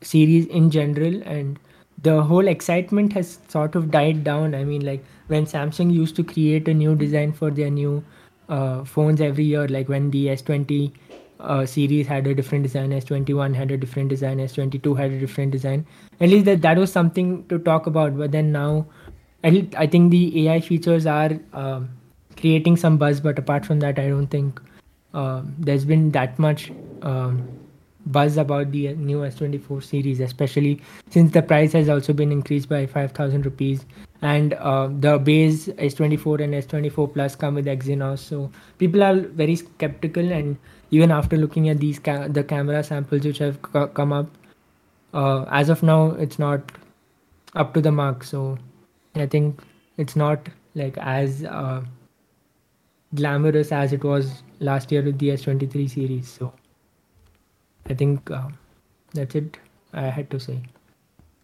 series 0.00 0.46
in 0.46 0.70
general. 0.70 1.20
And 1.24 1.58
the 2.02 2.22
whole 2.22 2.46
excitement 2.46 3.12
has 3.12 3.38
sort 3.48 3.74
of 3.74 3.90
died 3.90 4.24
down. 4.24 4.54
I 4.54 4.64
mean, 4.64 4.84
like 4.84 5.04
when 5.26 5.46
Samsung 5.46 5.92
used 5.92 6.16
to 6.16 6.24
create 6.24 6.68
a 6.68 6.74
new 6.74 6.94
design 6.94 7.32
for 7.32 7.50
their 7.50 7.70
new 7.70 8.04
uh, 8.48 8.84
phones 8.84 9.20
every 9.20 9.44
year, 9.44 9.66
like 9.68 9.88
when 9.88 10.10
the 10.10 10.26
S20 10.26 10.92
uh, 11.40 11.66
series 11.66 12.06
had 12.06 12.26
a 12.26 12.34
different 12.34 12.62
design, 12.62 12.90
S21 12.90 13.54
had 13.54 13.70
a 13.70 13.76
different 13.76 14.08
design, 14.08 14.38
S22 14.38 14.96
had 14.96 15.10
a 15.10 15.18
different 15.18 15.52
design. 15.52 15.86
At 16.20 16.28
least 16.28 16.44
that 16.44 16.62
that 16.62 16.78
was 16.78 16.92
something 16.92 17.46
to 17.48 17.58
talk 17.58 17.86
about. 17.86 18.16
But 18.16 18.32
then 18.32 18.52
now, 18.52 18.86
I, 19.44 19.86
think 19.86 20.10
the 20.10 20.48
AI 20.48 20.60
features 20.60 21.06
are 21.06 21.30
um, 21.52 21.90
creating 22.36 22.76
some 22.76 22.96
buzz. 22.96 23.20
But 23.20 23.38
apart 23.38 23.66
from 23.66 23.80
that, 23.80 23.98
I 23.98 24.08
don't 24.08 24.26
think 24.28 24.60
uh, 25.14 25.42
there's 25.58 25.84
been 25.84 26.10
that 26.12 26.38
much 26.38 26.70
um, 27.02 27.48
buzz 28.12 28.36
about 28.36 28.72
the 28.72 28.94
new 28.94 29.24
S24 29.24 29.82
series, 29.82 30.20
especially 30.20 30.80
since 31.10 31.32
the 31.32 31.42
price 31.42 31.72
has 31.72 31.88
also 31.88 32.12
been 32.12 32.32
increased 32.32 32.68
by 32.68 32.86
5,000 32.86 33.44
rupees. 33.44 33.84
And 34.22 34.54
uh, 34.54 34.88
the 34.88 35.18
base 35.18 35.68
S24 35.68 36.42
and 36.42 36.54
S24 36.54 37.12
Plus 37.12 37.36
come 37.36 37.54
with 37.54 37.66
Exynos. 37.66 38.18
So 38.18 38.50
people 38.78 39.02
are 39.02 39.20
very 39.20 39.56
skeptical. 39.56 40.32
And 40.32 40.56
even 40.90 41.10
after 41.10 41.36
looking 41.36 41.68
at 41.68 41.78
these 41.78 41.98
ca- 41.98 42.28
the 42.28 42.42
camera 42.42 42.82
samples 42.82 43.24
which 43.24 43.38
have 43.38 43.62
co- 43.62 43.86
come 43.88 44.12
up, 44.12 44.26
uh, 45.14 45.44
as 45.50 45.68
of 45.68 45.82
now, 45.82 46.10
it's 46.12 46.38
not 46.38 46.72
up 47.54 47.74
to 47.74 47.80
the 47.80 47.92
mark. 47.92 48.24
So 48.24 48.58
I 49.14 49.26
think 49.26 49.60
it's 49.96 50.16
not 50.16 50.48
like 50.74 50.98
as 50.98 51.44
uh, 51.44 51.82
glamorous 53.14 53.72
as 53.72 53.92
it 53.92 54.04
was 54.04 54.42
last 54.60 54.90
year 54.92 55.02
with 55.02 55.18
the 55.18 55.30
S23 55.30 55.88
series. 55.88 56.28
So 56.28 56.52
I 57.88 57.94
think 57.94 58.30
uh, 58.30 58.48
that's 59.14 59.34
it. 59.34 59.56
I 59.92 60.02
had 60.02 60.30
to 60.30 60.40
say. 60.40 60.60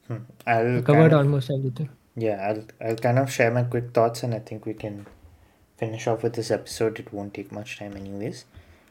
Hmm. 0.09 0.19
I'll 0.47 0.79
I 0.79 0.83
covered 0.83 1.13
of, 1.13 1.21
almost 1.21 1.51
everything. 1.51 1.89
yeah, 2.17 2.37
I'll 2.49 2.65
I'll 2.87 2.97
kind 2.97 3.19
of 3.19 3.31
share 3.31 3.51
my 3.51 3.63
quick 3.65 3.93
thoughts, 3.93 4.23
and 4.23 4.35
I 4.35 4.39
think 4.41 4.67
we 4.67 4.75
can 4.75 5.07
finish 5.77 6.07
off 6.07 6.23
with 6.23 6.35
this 6.35 6.51
episode. 6.51 6.99
It 6.99 7.13
won't 7.13 7.35
take 7.35 7.51
much 7.53 7.79
time, 7.79 7.97
anyways. 7.97 8.45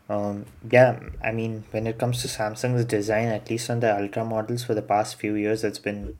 Um, 0.09 0.45
yeah, 0.69 0.99
I 1.23 1.31
mean, 1.31 1.63
when 1.71 1.87
it 1.87 1.97
comes 1.97 2.21
to 2.21 2.27
Samsung's 2.27 2.85
design, 2.85 3.27
at 3.29 3.49
least 3.49 3.69
on 3.69 3.79
the 3.79 3.95
Ultra 3.95 4.25
models 4.25 4.63
for 4.63 4.73
the 4.73 4.81
past 4.81 5.15
few 5.15 5.35
years, 5.35 5.63
it's 5.63 5.79
been 5.79 6.17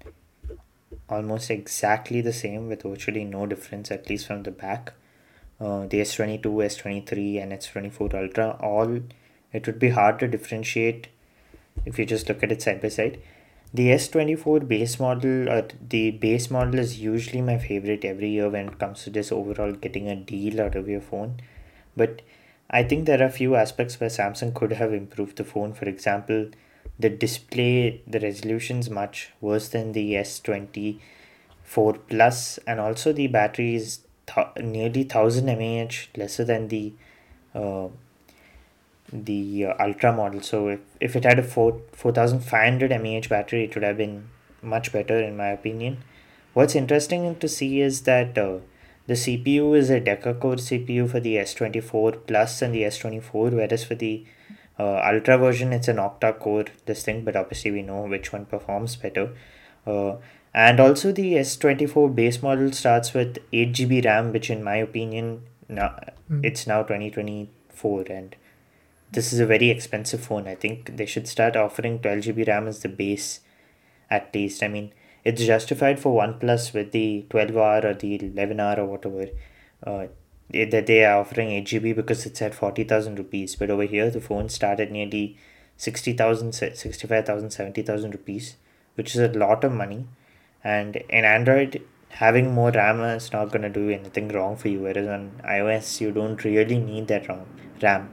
almost 1.09 1.49
exactly 1.49 2.21
the 2.21 2.33
same 2.33 2.69
with 2.69 2.83
virtually 2.83 3.25
no 3.25 3.45
difference, 3.45 3.91
at 3.91 4.09
least 4.09 4.27
from 4.27 4.43
the 4.43 4.51
back. 4.51 4.93
Uh, 5.59 5.81
the 5.87 5.99
S22, 6.01 6.41
S23, 6.43 7.41
and 7.41 7.51
S24 7.51 8.13
Ultra, 8.13 8.57
all 8.61 9.01
it 9.51 9.67
would 9.67 9.79
be 9.79 9.89
hard 9.89 10.19
to 10.19 10.27
differentiate 10.27 11.07
if 11.85 11.99
you 11.99 12.05
just 12.05 12.29
look 12.29 12.43
at 12.43 12.51
it 12.51 12.61
side 12.61 12.81
by 12.81 12.89
side. 12.89 13.19
The 13.73 13.89
S24 13.91 14.67
base 14.67 14.99
model, 14.99 15.49
or 15.49 15.67
the 15.89 16.11
base 16.11 16.51
model, 16.51 16.79
is 16.79 16.99
usually 16.99 17.41
my 17.41 17.57
favorite 17.57 18.05
every 18.05 18.29
year 18.29 18.49
when 18.49 18.67
it 18.67 18.79
comes 18.79 19.03
to 19.03 19.09
just 19.09 19.31
overall 19.31 19.71
getting 19.71 20.07
a 20.07 20.15
deal 20.15 20.61
out 20.61 20.75
of 20.75 20.87
your 20.87 21.01
phone. 21.01 21.41
But 21.97 22.21
I 22.69 22.83
think 22.83 23.05
there 23.05 23.19
are 23.21 23.25
a 23.25 23.31
few 23.31 23.55
aspects 23.55 23.99
where 23.99 24.09
Samsung 24.09 24.53
could 24.53 24.73
have 24.73 24.93
improved 24.93 25.37
the 25.37 25.43
phone. 25.43 25.73
For 25.73 25.85
example, 25.85 26.49
the 26.99 27.09
display, 27.09 28.01
the 28.05 28.19
resolution's 28.19 28.89
much 28.89 29.31
worse 29.41 29.69
than 29.69 29.93
the 29.93 30.15
S24 30.15 30.99
Plus, 32.07 32.59
and 32.67 32.79
also 32.79 33.11
the 33.11 33.27
battery 33.27 33.75
is 33.75 34.01
th- 34.27 34.47
nearly 34.61 35.01
1000 35.01 35.45
mAh 35.45 35.89
lesser 36.15 36.43
than 36.43 36.67
the 36.67 36.93
uh, 37.55 37.87
the 39.13 39.67
uh, 39.67 39.73
ultra 39.79 40.11
model. 40.11 40.41
So 40.41 40.67
if, 40.67 40.79
if 40.99 41.15
it 41.15 41.23
had 41.23 41.39
a 41.39 41.43
4 41.43 41.79
4500 41.93 42.91
mAh 43.01 43.27
battery 43.29 43.63
it 43.65 43.75
would 43.75 43.83
have 43.83 43.97
been 43.97 44.29
much 44.61 44.91
better 44.91 45.21
in 45.21 45.37
my 45.37 45.47
opinion. 45.47 46.03
What's 46.53 46.75
interesting 46.75 47.35
to 47.37 47.47
see 47.47 47.81
is 47.81 48.01
that 48.01 48.37
uh, 48.37 48.59
the 49.07 49.13
CPU 49.13 49.75
is 49.77 49.89
a 49.89 49.99
Deca 49.99 50.39
core 50.39 50.55
CPU 50.55 51.09
for 51.09 51.19
the 51.19 51.35
S24 51.35 52.27
Plus 52.27 52.61
and 52.61 52.73
the 52.73 52.83
S24 52.83 53.51
whereas 53.51 53.83
for 53.83 53.95
the 53.95 54.25
uh, 54.79 55.01
ultra 55.05 55.37
version 55.37 55.73
it's 55.73 55.87
an 55.87 55.97
octa 55.97 56.37
core 56.39 56.65
this 56.85 57.03
thing 57.03 57.23
but 57.23 57.35
obviously 57.35 57.71
we 57.71 57.81
know 57.81 58.01
which 58.03 58.31
one 58.33 58.45
performs 58.45 58.95
better. 58.95 59.35
Uh, 59.85 60.15
and 60.53 60.79
also 60.79 61.11
the 61.11 61.33
S24 61.33 62.15
base 62.15 62.41
model 62.41 62.71
starts 62.71 63.13
with 63.13 63.39
8 63.51 63.73
GB 63.73 64.05
RAM 64.05 64.31
which 64.31 64.49
in 64.49 64.63
my 64.63 64.75
opinion 64.77 65.43
now 65.67 65.95
Mm. 66.29 66.45
it's 66.45 66.65
now 66.65 66.81
2024 66.83 68.05
and 68.09 68.35
this 69.13 69.33
is 69.33 69.39
a 69.39 69.45
very 69.45 69.69
expensive 69.69 70.21
phone. 70.21 70.47
I 70.47 70.55
think 70.55 70.97
they 70.97 71.05
should 71.05 71.27
start 71.27 71.55
offering 71.55 71.99
12 71.99 72.19
GB 72.19 72.47
RAM 72.47 72.67
as 72.67 72.79
the 72.81 72.89
base 72.89 73.39
at 74.09 74.33
least. 74.33 74.63
I 74.63 74.67
mean, 74.67 74.91
it's 75.23 75.45
justified 75.45 75.99
for 75.99 76.11
OnePlus 76.21 76.73
with 76.73 76.91
the 76.91 77.25
12R 77.29 77.83
or 77.85 77.93
the 77.93 78.17
11R 78.17 78.77
or 78.79 78.85
whatever 78.85 79.27
uh, 79.85 80.07
they- 80.49 80.65
that 80.65 80.87
they 80.87 81.03
are 81.05 81.19
offering 81.19 81.51
8 81.51 81.65
GB 81.65 81.95
because 81.95 82.25
it's 82.25 82.41
at 82.41 82.55
40,000 82.55 83.17
rupees. 83.17 83.55
But 83.55 83.69
over 83.69 83.83
here, 83.83 84.09
the 84.09 84.21
phone 84.21 84.49
start 84.49 84.79
at 84.79 84.91
nearly 84.91 85.37
60,000, 85.77 86.53
65,000, 86.53 87.51
70,000 87.51 88.11
rupees, 88.11 88.55
which 88.95 89.15
is 89.15 89.21
a 89.21 89.39
lot 89.45 89.63
of 89.63 89.71
money. 89.71 90.05
And 90.63 90.97
in 91.09 91.25
Android, 91.25 91.81
having 92.09 92.53
more 92.53 92.71
RAM 92.71 93.01
is 93.01 93.31
not 93.33 93.51
going 93.51 93.63
to 93.63 93.69
do 93.69 93.89
anything 93.89 94.29
wrong 94.29 94.55
for 94.55 94.67
you. 94.69 94.81
Whereas 94.81 95.07
on 95.07 95.41
iOS, 95.43 95.99
you 96.01 96.11
don't 96.11 96.43
really 96.43 96.77
need 96.77 97.07
that 97.07 97.27
RAM. 97.81 98.09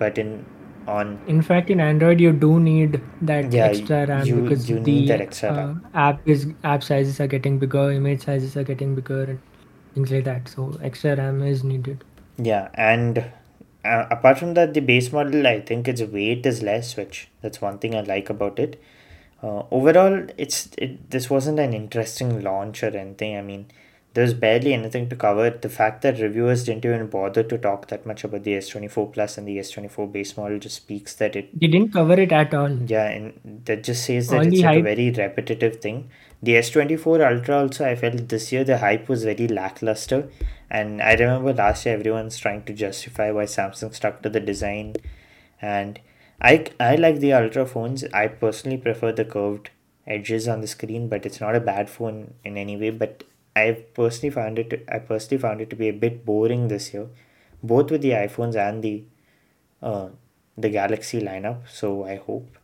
RAM. 0.00 0.14
But 0.14 0.18
in 0.18 0.46
on 0.86 1.18
In 1.26 1.42
fact, 1.42 1.70
in 1.70 1.80
Android, 1.80 2.20
you 2.20 2.32
do 2.32 2.58
need 2.60 3.00
that 3.22 3.52
Yeah, 3.54 3.66
extra 3.66 4.06
RAM 4.06 4.26
you- 4.26 4.40
because 4.42 4.68
you 4.70 4.76
the 4.80 4.82
need 4.82 5.08
that 5.08 5.20
extra 5.20 5.50
uh, 5.50 5.74
app 5.94 6.28
is 6.28 6.46
app 6.64 6.82
sizes 6.82 7.20
are 7.20 7.26
getting 7.26 7.58
bigger, 7.58 7.90
image 7.92 8.24
sizes 8.24 8.56
are 8.56 8.64
getting 8.64 8.94
bigger, 8.94 9.24
and 9.24 9.38
things 9.94 10.10
like 10.10 10.24
that. 10.24 10.48
So 10.48 10.78
extra 10.82 11.16
RAM 11.16 11.42
is 11.42 11.64
needed. 11.64 12.04
Yeah, 12.38 12.68
and 12.74 13.18
uh, 13.84 14.06
apart 14.10 14.38
from 14.38 14.54
that, 14.54 14.74
the 14.74 14.80
base 14.80 15.12
model, 15.12 15.46
I 15.46 15.60
think 15.60 15.88
its 15.88 16.02
weight 16.02 16.46
is 16.46 16.62
less, 16.62 16.96
which 16.96 17.28
that's 17.42 17.60
one 17.60 17.78
thing 17.78 17.94
I 17.94 18.00
like 18.00 18.30
about 18.30 18.58
it. 18.58 18.80
Uh, 19.42 19.62
overall, 19.70 20.26
it's 20.38 20.70
it. 20.78 21.10
This 21.10 21.30
wasn't 21.30 21.58
an 21.60 21.72
interesting 21.74 22.42
launch 22.42 22.82
or 22.82 22.96
anything. 22.96 23.36
I 23.36 23.42
mean, 23.42 23.66
there's 24.18 24.34
barely 24.34 24.74
anything 24.74 25.08
to 25.08 25.14
cover. 25.14 25.48
The 25.50 25.68
fact 25.68 26.02
that 26.02 26.18
reviewers 26.18 26.64
didn't 26.64 26.84
even 26.84 27.06
bother 27.06 27.44
to 27.44 27.56
talk 27.56 27.86
that 27.88 28.04
much 28.04 28.24
about 28.24 28.42
the 28.42 28.54
S24 28.54 29.12
Plus 29.12 29.38
and 29.38 29.46
the 29.46 29.58
S24 29.58 30.10
base 30.10 30.36
model 30.36 30.58
just 30.58 30.74
speaks 30.74 31.14
that 31.14 31.36
it 31.36 31.50
They 31.58 31.68
didn't 31.68 31.92
cover 31.92 32.14
it 32.14 32.32
at 32.32 32.52
all. 32.52 32.72
yeah, 32.94 33.06
and 33.08 33.62
that 33.66 33.84
just 33.84 34.04
says 34.04 34.30
that 34.30 34.40
All 34.40 34.46
it's 34.48 34.60
like 34.60 34.80
a 34.80 34.82
very 34.82 35.12
repetitive 35.12 35.76
thing. 35.76 36.10
The 36.42 36.54
S24 36.54 37.30
Ultra 37.30 37.58
also, 37.58 37.84
I 37.84 37.94
felt 37.94 38.26
this 38.28 38.50
year 38.50 38.64
the 38.64 38.78
hype 38.78 39.08
was 39.08 39.22
very 39.22 39.46
lackluster. 39.46 40.28
And 40.68 41.00
I 41.00 41.12
remember 41.14 41.52
last 41.54 41.86
year 41.86 41.94
everyone's 41.94 42.38
trying 42.38 42.64
to 42.64 42.72
justify 42.72 43.30
why 43.30 43.44
Samsung 43.44 43.94
stuck 43.94 44.22
to 44.22 44.28
the 44.28 44.40
design. 44.40 44.96
And 45.62 46.00
I, 46.40 46.66
I 46.80 46.96
like 46.96 47.20
the 47.20 47.32
Ultra 47.34 47.66
phones. 47.66 48.02
I 48.12 48.26
personally 48.26 48.78
prefer 48.78 49.12
the 49.12 49.24
curved 49.24 49.70
edges 50.08 50.48
on 50.48 50.60
the 50.60 50.66
screen, 50.66 51.08
but 51.08 51.24
it's 51.24 51.40
not 51.40 51.54
a 51.54 51.60
bad 51.60 51.88
phone 51.88 52.34
in 52.44 52.56
any 52.56 52.76
way. 52.76 52.90
But 52.90 53.22
I 53.58 53.72
personally 53.98 54.30
found 54.30 54.58
it, 54.58 54.84
I 54.88 54.98
personally 55.00 55.40
found 55.40 55.60
it 55.60 55.70
to 55.70 55.76
be 55.76 55.88
a 55.88 55.92
bit 56.04 56.24
boring 56.24 56.68
this 56.68 56.92
year, 56.94 57.08
both 57.62 57.90
with 57.90 58.02
the 58.02 58.10
iPhones 58.12 58.56
and 58.56 58.82
the, 58.82 59.04
uh, 59.82 60.08
the 60.56 60.70
Galaxy 60.70 61.20
lineup. 61.20 61.68
So 61.68 62.04
I 62.04 62.16
hope 62.16 62.58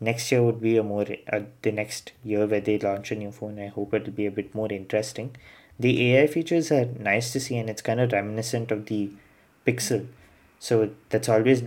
next 0.00 0.30
year 0.32 0.42
would 0.42 0.60
be 0.60 0.76
a 0.76 0.82
more 0.82 1.06
uh, 1.32 1.40
the 1.62 1.72
next 1.72 2.12
year 2.24 2.46
where 2.46 2.60
they 2.60 2.78
launch 2.78 3.10
a 3.12 3.16
new 3.16 3.32
phone 3.32 3.58
i 3.60 3.66
hope 3.68 3.94
it'll 3.94 4.12
be 4.12 4.26
a 4.26 4.30
bit 4.30 4.54
more 4.54 4.70
interesting 4.72 5.34
the 5.78 5.92
ai 6.12 6.26
features 6.26 6.70
are 6.72 6.86
nice 6.86 7.32
to 7.32 7.40
see 7.40 7.56
and 7.58 7.70
it's 7.70 7.82
kind 7.82 8.00
of 8.00 8.12
reminiscent 8.12 8.70
of 8.70 8.86
the 8.86 9.10
pixel 9.66 10.06
so 10.58 10.90
that's 11.10 11.28
always 11.28 11.62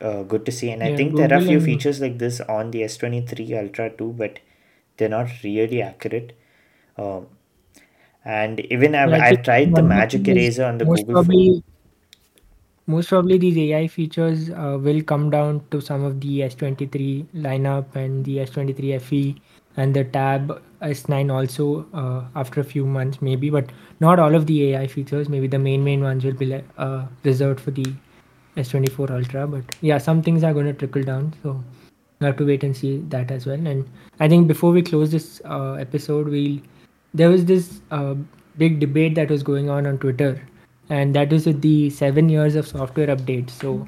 uh, 0.00 0.22
good 0.24 0.44
to 0.46 0.52
see 0.52 0.70
and 0.70 0.82
i 0.82 0.90
Yeah, 0.90 0.96
think 0.96 1.16
there 1.16 1.30
are 1.32 1.36
a 1.36 1.40
few 1.40 1.60
features 1.60 2.00
like 2.00 2.18
this 2.18 2.40
on 2.42 2.70
the 2.70 2.82
s23 2.84 3.56
ultra 3.58 3.90
too 3.90 4.12
but 4.18 4.40
they're 4.96 5.08
not 5.08 5.28
really 5.42 5.82
accurate 5.82 6.32
um, 6.98 7.26
and 8.24 8.60
even 8.60 8.94
I've, 8.94 9.12
I've 9.12 9.42
tried 9.42 9.74
the 9.74 9.82
magic 9.82 10.26
eraser 10.28 10.64
on 10.64 10.78
the 10.78 10.84
most 10.84 11.06
google 11.06 11.24
phone 11.24 11.24
probably, 11.24 11.64
most 12.86 13.08
probably 13.08 13.38
these 13.38 13.56
AI 13.56 13.86
features 13.88 14.50
uh, 14.50 14.78
will 14.80 15.02
come 15.02 15.30
down 15.30 15.62
to 15.70 15.80
some 15.80 16.04
of 16.04 16.20
the 16.20 16.40
S23 16.40 17.24
lineup 17.34 17.96
and 17.96 18.24
the 18.24 18.38
S23 18.38 19.00
FE 19.00 19.40
and 19.76 19.94
the 19.94 20.04
Tab 20.04 20.62
S9 20.82 21.32
also 21.32 21.86
uh, 21.94 22.24
after 22.38 22.60
a 22.60 22.64
few 22.64 22.84
months 22.84 23.22
maybe, 23.22 23.50
but 23.50 23.70
not 24.00 24.18
all 24.18 24.34
of 24.34 24.46
the 24.46 24.74
AI 24.74 24.86
features. 24.86 25.28
Maybe 25.28 25.46
the 25.46 25.58
main 25.58 25.82
main 25.82 26.02
ones 26.02 26.24
will 26.24 26.34
be 26.34 26.62
uh, 26.76 27.06
reserved 27.24 27.60
for 27.60 27.70
the 27.70 27.86
S24 28.56 29.10
Ultra. 29.10 29.46
But 29.46 29.64
yeah, 29.80 29.98
some 29.98 30.22
things 30.22 30.44
are 30.44 30.52
going 30.52 30.66
to 30.66 30.74
trickle 30.74 31.02
down. 31.02 31.34
So 31.42 31.62
we 32.20 32.26
have 32.26 32.36
to 32.36 32.46
wait 32.46 32.62
and 32.62 32.76
see 32.76 32.98
that 33.08 33.30
as 33.30 33.46
well. 33.46 33.66
And 33.66 33.88
I 34.20 34.28
think 34.28 34.46
before 34.46 34.72
we 34.72 34.82
close 34.82 35.10
this 35.10 35.40
uh, 35.44 35.72
episode, 35.72 36.28
we'll 36.28 36.58
there 37.14 37.30
was 37.30 37.44
this 37.44 37.80
uh, 37.90 38.14
big 38.58 38.80
debate 38.80 39.14
that 39.14 39.30
was 39.30 39.42
going 39.42 39.70
on 39.70 39.86
on 39.86 39.98
Twitter 39.98 40.40
and 40.90 41.14
that 41.14 41.30
was 41.30 41.46
with 41.46 41.62
the 41.62 41.90
seven 41.90 42.28
years 42.28 42.54
of 42.56 42.66
software 42.66 43.06
updates. 43.06 43.50
So 43.50 43.86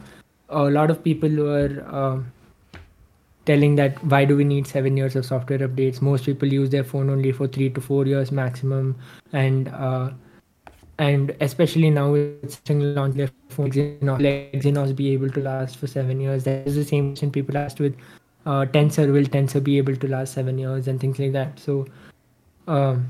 a 0.48 0.64
lot 0.64 0.90
of 0.90 1.02
people 1.02 1.28
were 1.28 1.84
um, 1.90 2.32
telling 3.44 3.76
that 3.76 4.02
why 4.04 4.24
do 4.24 4.36
we 4.36 4.44
need 4.44 4.66
seven 4.66 4.96
years 4.96 5.16
of 5.16 5.26
software 5.26 5.58
updates? 5.58 6.00
Most 6.00 6.24
people 6.24 6.48
use 6.48 6.70
their 6.70 6.84
phone 6.84 7.10
only 7.10 7.32
for 7.32 7.46
three 7.46 7.70
to 7.70 7.80
four 7.80 8.06
years 8.06 8.32
maximum, 8.32 8.96
and 9.32 9.68
uh, 9.68 10.10
and 10.98 11.36
especially 11.40 11.90
now 11.90 12.12
with 12.12 12.60
single 12.66 12.92
launch 12.92 13.14
their 13.14 13.30
phone, 13.50 13.70
Exynos 13.70 14.96
be 14.96 15.12
able 15.12 15.30
to 15.30 15.40
last 15.40 15.76
for 15.76 15.86
seven 15.86 16.20
years? 16.20 16.44
That 16.44 16.66
is 16.66 16.74
the 16.74 16.84
same 16.84 17.10
question 17.10 17.30
people 17.30 17.56
asked 17.58 17.80
with 17.80 17.94
uh, 18.46 18.64
Tensor. 18.66 19.12
Will 19.12 19.24
Tensor 19.24 19.62
be 19.62 19.78
able 19.78 19.96
to 19.96 20.08
last 20.08 20.32
seven 20.32 20.58
years 20.58 20.88
and 20.88 21.00
things 21.00 21.18
like 21.18 21.32
that? 21.32 21.58
So, 21.58 21.86
um, 22.66 23.08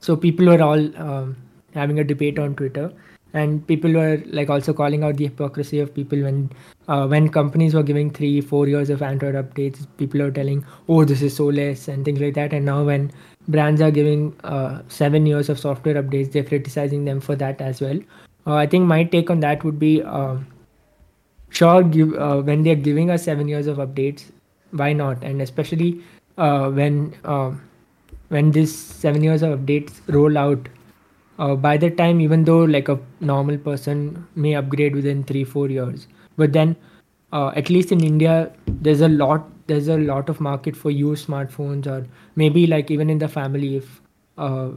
so 0.00 0.16
people 0.16 0.46
were 0.46 0.62
all 0.62 0.96
um, 0.96 1.36
having 1.74 1.98
a 1.98 2.04
debate 2.04 2.38
on 2.38 2.54
Twitter, 2.54 2.92
and 3.32 3.66
people 3.66 3.92
were 3.92 4.22
like 4.26 4.50
also 4.50 4.72
calling 4.72 5.02
out 5.02 5.16
the 5.16 5.24
hypocrisy 5.24 5.80
of 5.80 5.94
people 5.94 6.20
when 6.22 6.50
uh, 6.88 7.06
when 7.06 7.28
companies 7.28 7.74
were 7.74 7.82
giving 7.82 8.10
three, 8.10 8.40
four 8.40 8.68
years 8.68 8.90
of 8.90 9.02
Android 9.02 9.34
updates. 9.34 9.86
People 9.96 10.22
are 10.22 10.30
telling, 10.30 10.64
"Oh, 10.88 11.04
this 11.04 11.22
is 11.22 11.34
so 11.34 11.46
less," 11.46 11.88
and 11.88 12.04
things 12.04 12.20
like 12.20 12.34
that. 12.34 12.52
And 12.52 12.64
now 12.64 12.84
when 12.84 13.10
brands 13.48 13.80
are 13.80 13.90
giving 13.90 14.34
uh, 14.44 14.82
seven 14.88 15.26
years 15.26 15.48
of 15.48 15.58
software 15.58 16.02
updates, 16.02 16.32
they're 16.32 16.44
criticizing 16.44 17.04
them 17.04 17.20
for 17.20 17.36
that 17.36 17.60
as 17.60 17.80
well. 17.80 17.98
Uh, 18.46 18.54
I 18.54 18.66
think 18.66 18.84
my 18.84 19.04
take 19.04 19.30
on 19.30 19.40
that 19.40 19.64
would 19.64 19.78
be, 19.78 20.02
um, 20.02 20.46
sure, 21.48 21.82
give 21.82 22.14
uh, 22.14 22.42
when 22.42 22.62
they're 22.62 22.74
giving 22.74 23.10
us 23.10 23.24
seven 23.24 23.48
years 23.48 23.66
of 23.66 23.78
updates, 23.78 24.30
why 24.70 24.92
not? 24.92 25.22
And 25.22 25.40
especially 25.40 26.02
uh, 26.36 26.70
when 26.70 27.14
um, 27.24 27.62
when 28.34 28.50
this 28.56 28.74
seven 28.76 29.22
years 29.22 29.42
of 29.42 29.58
updates 29.58 30.00
roll 30.18 30.38
out, 30.38 30.68
uh, 31.38 31.54
by 31.54 31.76
the 31.76 31.90
time 31.90 32.20
even 32.20 32.44
though 32.44 32.62
like 32.76 32.88
a 32.88 32.98
normal 33.20 33.58
person 33.58 34.26
may 34.34 34.54
upgrade 34.54 34.94
within 35.00 35.22
three 35.24 35.44
four 35.44 35.68
years, 35.68 36.06
but 36.36 36.52
then 36.52 36.76
uh, 37.32 37.50
at 37.56 37.70
least 37.70 37.92
in 37.92 38.02
India, 38.12 38.52
there's 38.88 39.00
a 39.00 39.08
lot 39.08 39.50
there's 39.66 39.88
a 39.88 39.96
lot 39.98 40.28
of 40.28 40.40
market 40.40 40.76
for 40.76 40.90
used 40.90 41.26
smartphones 41.26 41.86
or 41.86 42.06
maybe 42.36 42.66
like 42.66 42.90
even 42.90 43.10
in 43.10 43.18
the 43.18 43.28
family 43.28 43.76
if 43.76 44.00
uh, 44.36 44.70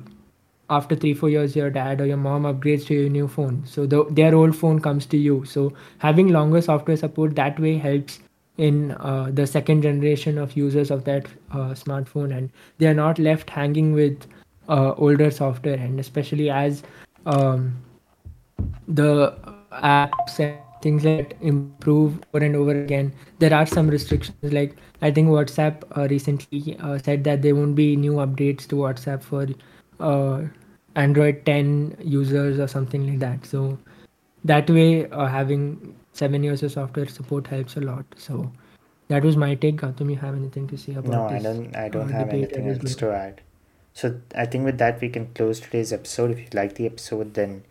after 0.70 0.96
three 0.96 1.13
four 1.13 1.30
years 1.30 1.56
your 1.56 1.70
dad 1.70 2.02
or 2.02 2.06
your 2.06 2.17
mom 2.17 2.43
upgrades 2.43 2.86
to 2.88 2.93
your 2.93 3.10
new 3.10 3.28
phone. 3.28 3.63
So 3.65 3.86
the, 3.86 4.06
their 4.10 4.36
old 4.36 4.56
phone 4.56 4.80
comes 4.80 5.06
to 5.08 5.17
you. 5.17 5.43
So 5.46 5.74
having 6.00 6.30
longer 6.30 6.62
software 6.62 6.98
support 6.98 7.36
that 7.36 7.60
way 7.60 7.78
helps 7.78 8.20
in 8.58 8.91
uh, 8.93 9.30
the 9.32 9.46
second 9.46 9.82
generation 9.84 10.38
of 10.38 10.56
users 10.58 10.91
of 10.91 11.04
that 11.06 11.28
uh, 11.52 11.74
smartphone 11.74 12.36
and 12.36 12.50
they 12.78 12.88
are 12.88 12.93
not 12.93 13.20
left 13.20 13.50
hanging 13.50 13.93
with 13.93 14.28
uh, 14.67 14.93
older 14.98 15.32
software. 15.32 15.76
And 15.76 16.00
especially 16.00 16.50
as 16.50 16.84
um, 17.26 17.78
the 18.88 19.36
apps 19.72 20.39
and 20.39 20.58
things 20.82 21.04
that 21.04 21.34
improve 21.41 22.20
over 22.34 22.46
and 22.46 22.56
over 22.56 22.84
again 22.84 23.12
there 23.39 23.54
are 23.54 23.65
some 23.65 23.88
restrictions. 23.89 24.54
Like 24.54 24.76
i 25.02 25.12
think 25.12 25.30
whatsapp 25.30 25.84
uh, 25.98 26.08
recently 26.10 26.78
uh, 26.80 26.98
said 27.00 27.24
that 27.24 27.41
there 27.41 27.56
won't 27.56 27.76
be 27.76 27.96
new 27.96 28.13
updates 28.13 28.67
to 28.67 28.76
whatsapp 28.76 29.24
for 29.24 29.48
uh, 30.00 30.43
android 30.96 31.46
10 31.46 31.98
users 32.00 32.60
or 32.60 32.67
something 32.67 33.08
like 33.08 33.20
that. 33.20 33.46
So 33.46 33.78
that 34.43 34.70
way 34.70 35.08
having 35.12 35.96
seven 36.21 36.43
years 36.43 36.63
of 36.63 36.71
software 36.71 37.08
support 37.08 37.47
helps 37.56 37.77
a 37.77 37.82
lot 37.82 38.17
so 38.27 38.51
that 39.10 39.23
was 39.23 39.38
my 39.38 39.56
take 39.56 39.77
gautam 39.82 40.10
you 40.10 40.17
have 40.17 40.36
anything 40.36 40.67
to 40.67 40.77
say 40.77 40.93
about 40.93 41.12
No, 41.12 41.27
I 41.27 41.39
don't. 41.39 41.75
I 41.75 41.89
don't 41.89 42.10
uh, 42.10 42.17
have 42.17 42.30
anything 42.30 42.69
else 42.69 42.95
to 42.95 43.12
add. 43.12 43.41
So 43.93 44.19
I 44.36 44.45
think 44.45 44.65
with 44.65 44.77
that 44.80 44.99
we 45.01 45.10
can 45.10 45.27
close 45.34 45.60
today's 45.60 45.93
episode. 45.93 46.32
If 46.32 46.39
you 46.39 46.47
like 46.53 46.75
the 46.75 46.86
episode, 46.86 47.34
then 47.34 47.63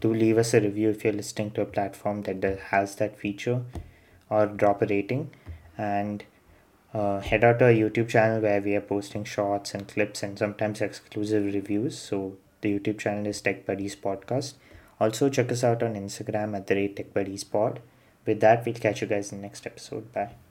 do 0.00 0.12
leave 0.12 0.38
us 0.38 0.52
a 0.52 0.60
review 0.60 0.90
if 0.90 1.04
you're 1.04 1.14
listening 1.14 1.52
to 1.52 1.62
a 1.62 1.66
platform 1.66 2.22
that 2.22 2.44
has 2.70 2.96
that 2.96 3.18
feature, 3.18 3.62
or 4.28 4.46
drop 4.46 4.82
a 4.82 4.86
rating, 4.86 5.30
and 5.78 6.24
uh, 6.92 7.20
head 7.20 7.42
out 7.42 7.58
to 7.60 7.64
our 7.64 7.72
YouTube 7.72 8.08
channel 8.08 8.40
where 8.40 8.60
we 8.60 8.76
are 8.76 8.86
posting 8.92 9.24
shorts 9.24 9.74
and 9.74 9.88
clips 9.88 10.22
and 10.22 10.38
sometimes 10.38 10.82
exclusive 10.82 11.46
reviews. 11.54 11.98
So 11.98 12.36
the 12.60 12.78
YouTube 12.78 12.98
channel 12.98 13.26
is 13.26 13.40
Tech 13.40 13.64
Buddies 13.64 13.96
Podcast. 13.96 14.54
Also 15.00 15.28
check 15.28 15.50
us 15.50 15.64
out 15.64 15.82
on 15.82 15.94
Instagram 15.94 16.56
at 16.56 16.66
the 16.66 16.74
rate 16.74 16.96
Tech 16.96 17.12
Buddies 17.12 17.44
Pod. 17.44 17.80
With 18.26 18.40
that, 18.40 18.64
we'll 18.64 18.74
catch 18.74 19.00
you 19.02 19.06
guys 19.06 19.32
in 19.32 19.38
the 19.38 19.42
next 19.42 19.66
episode. 19.66 20.12
Bye. 20.12 20.43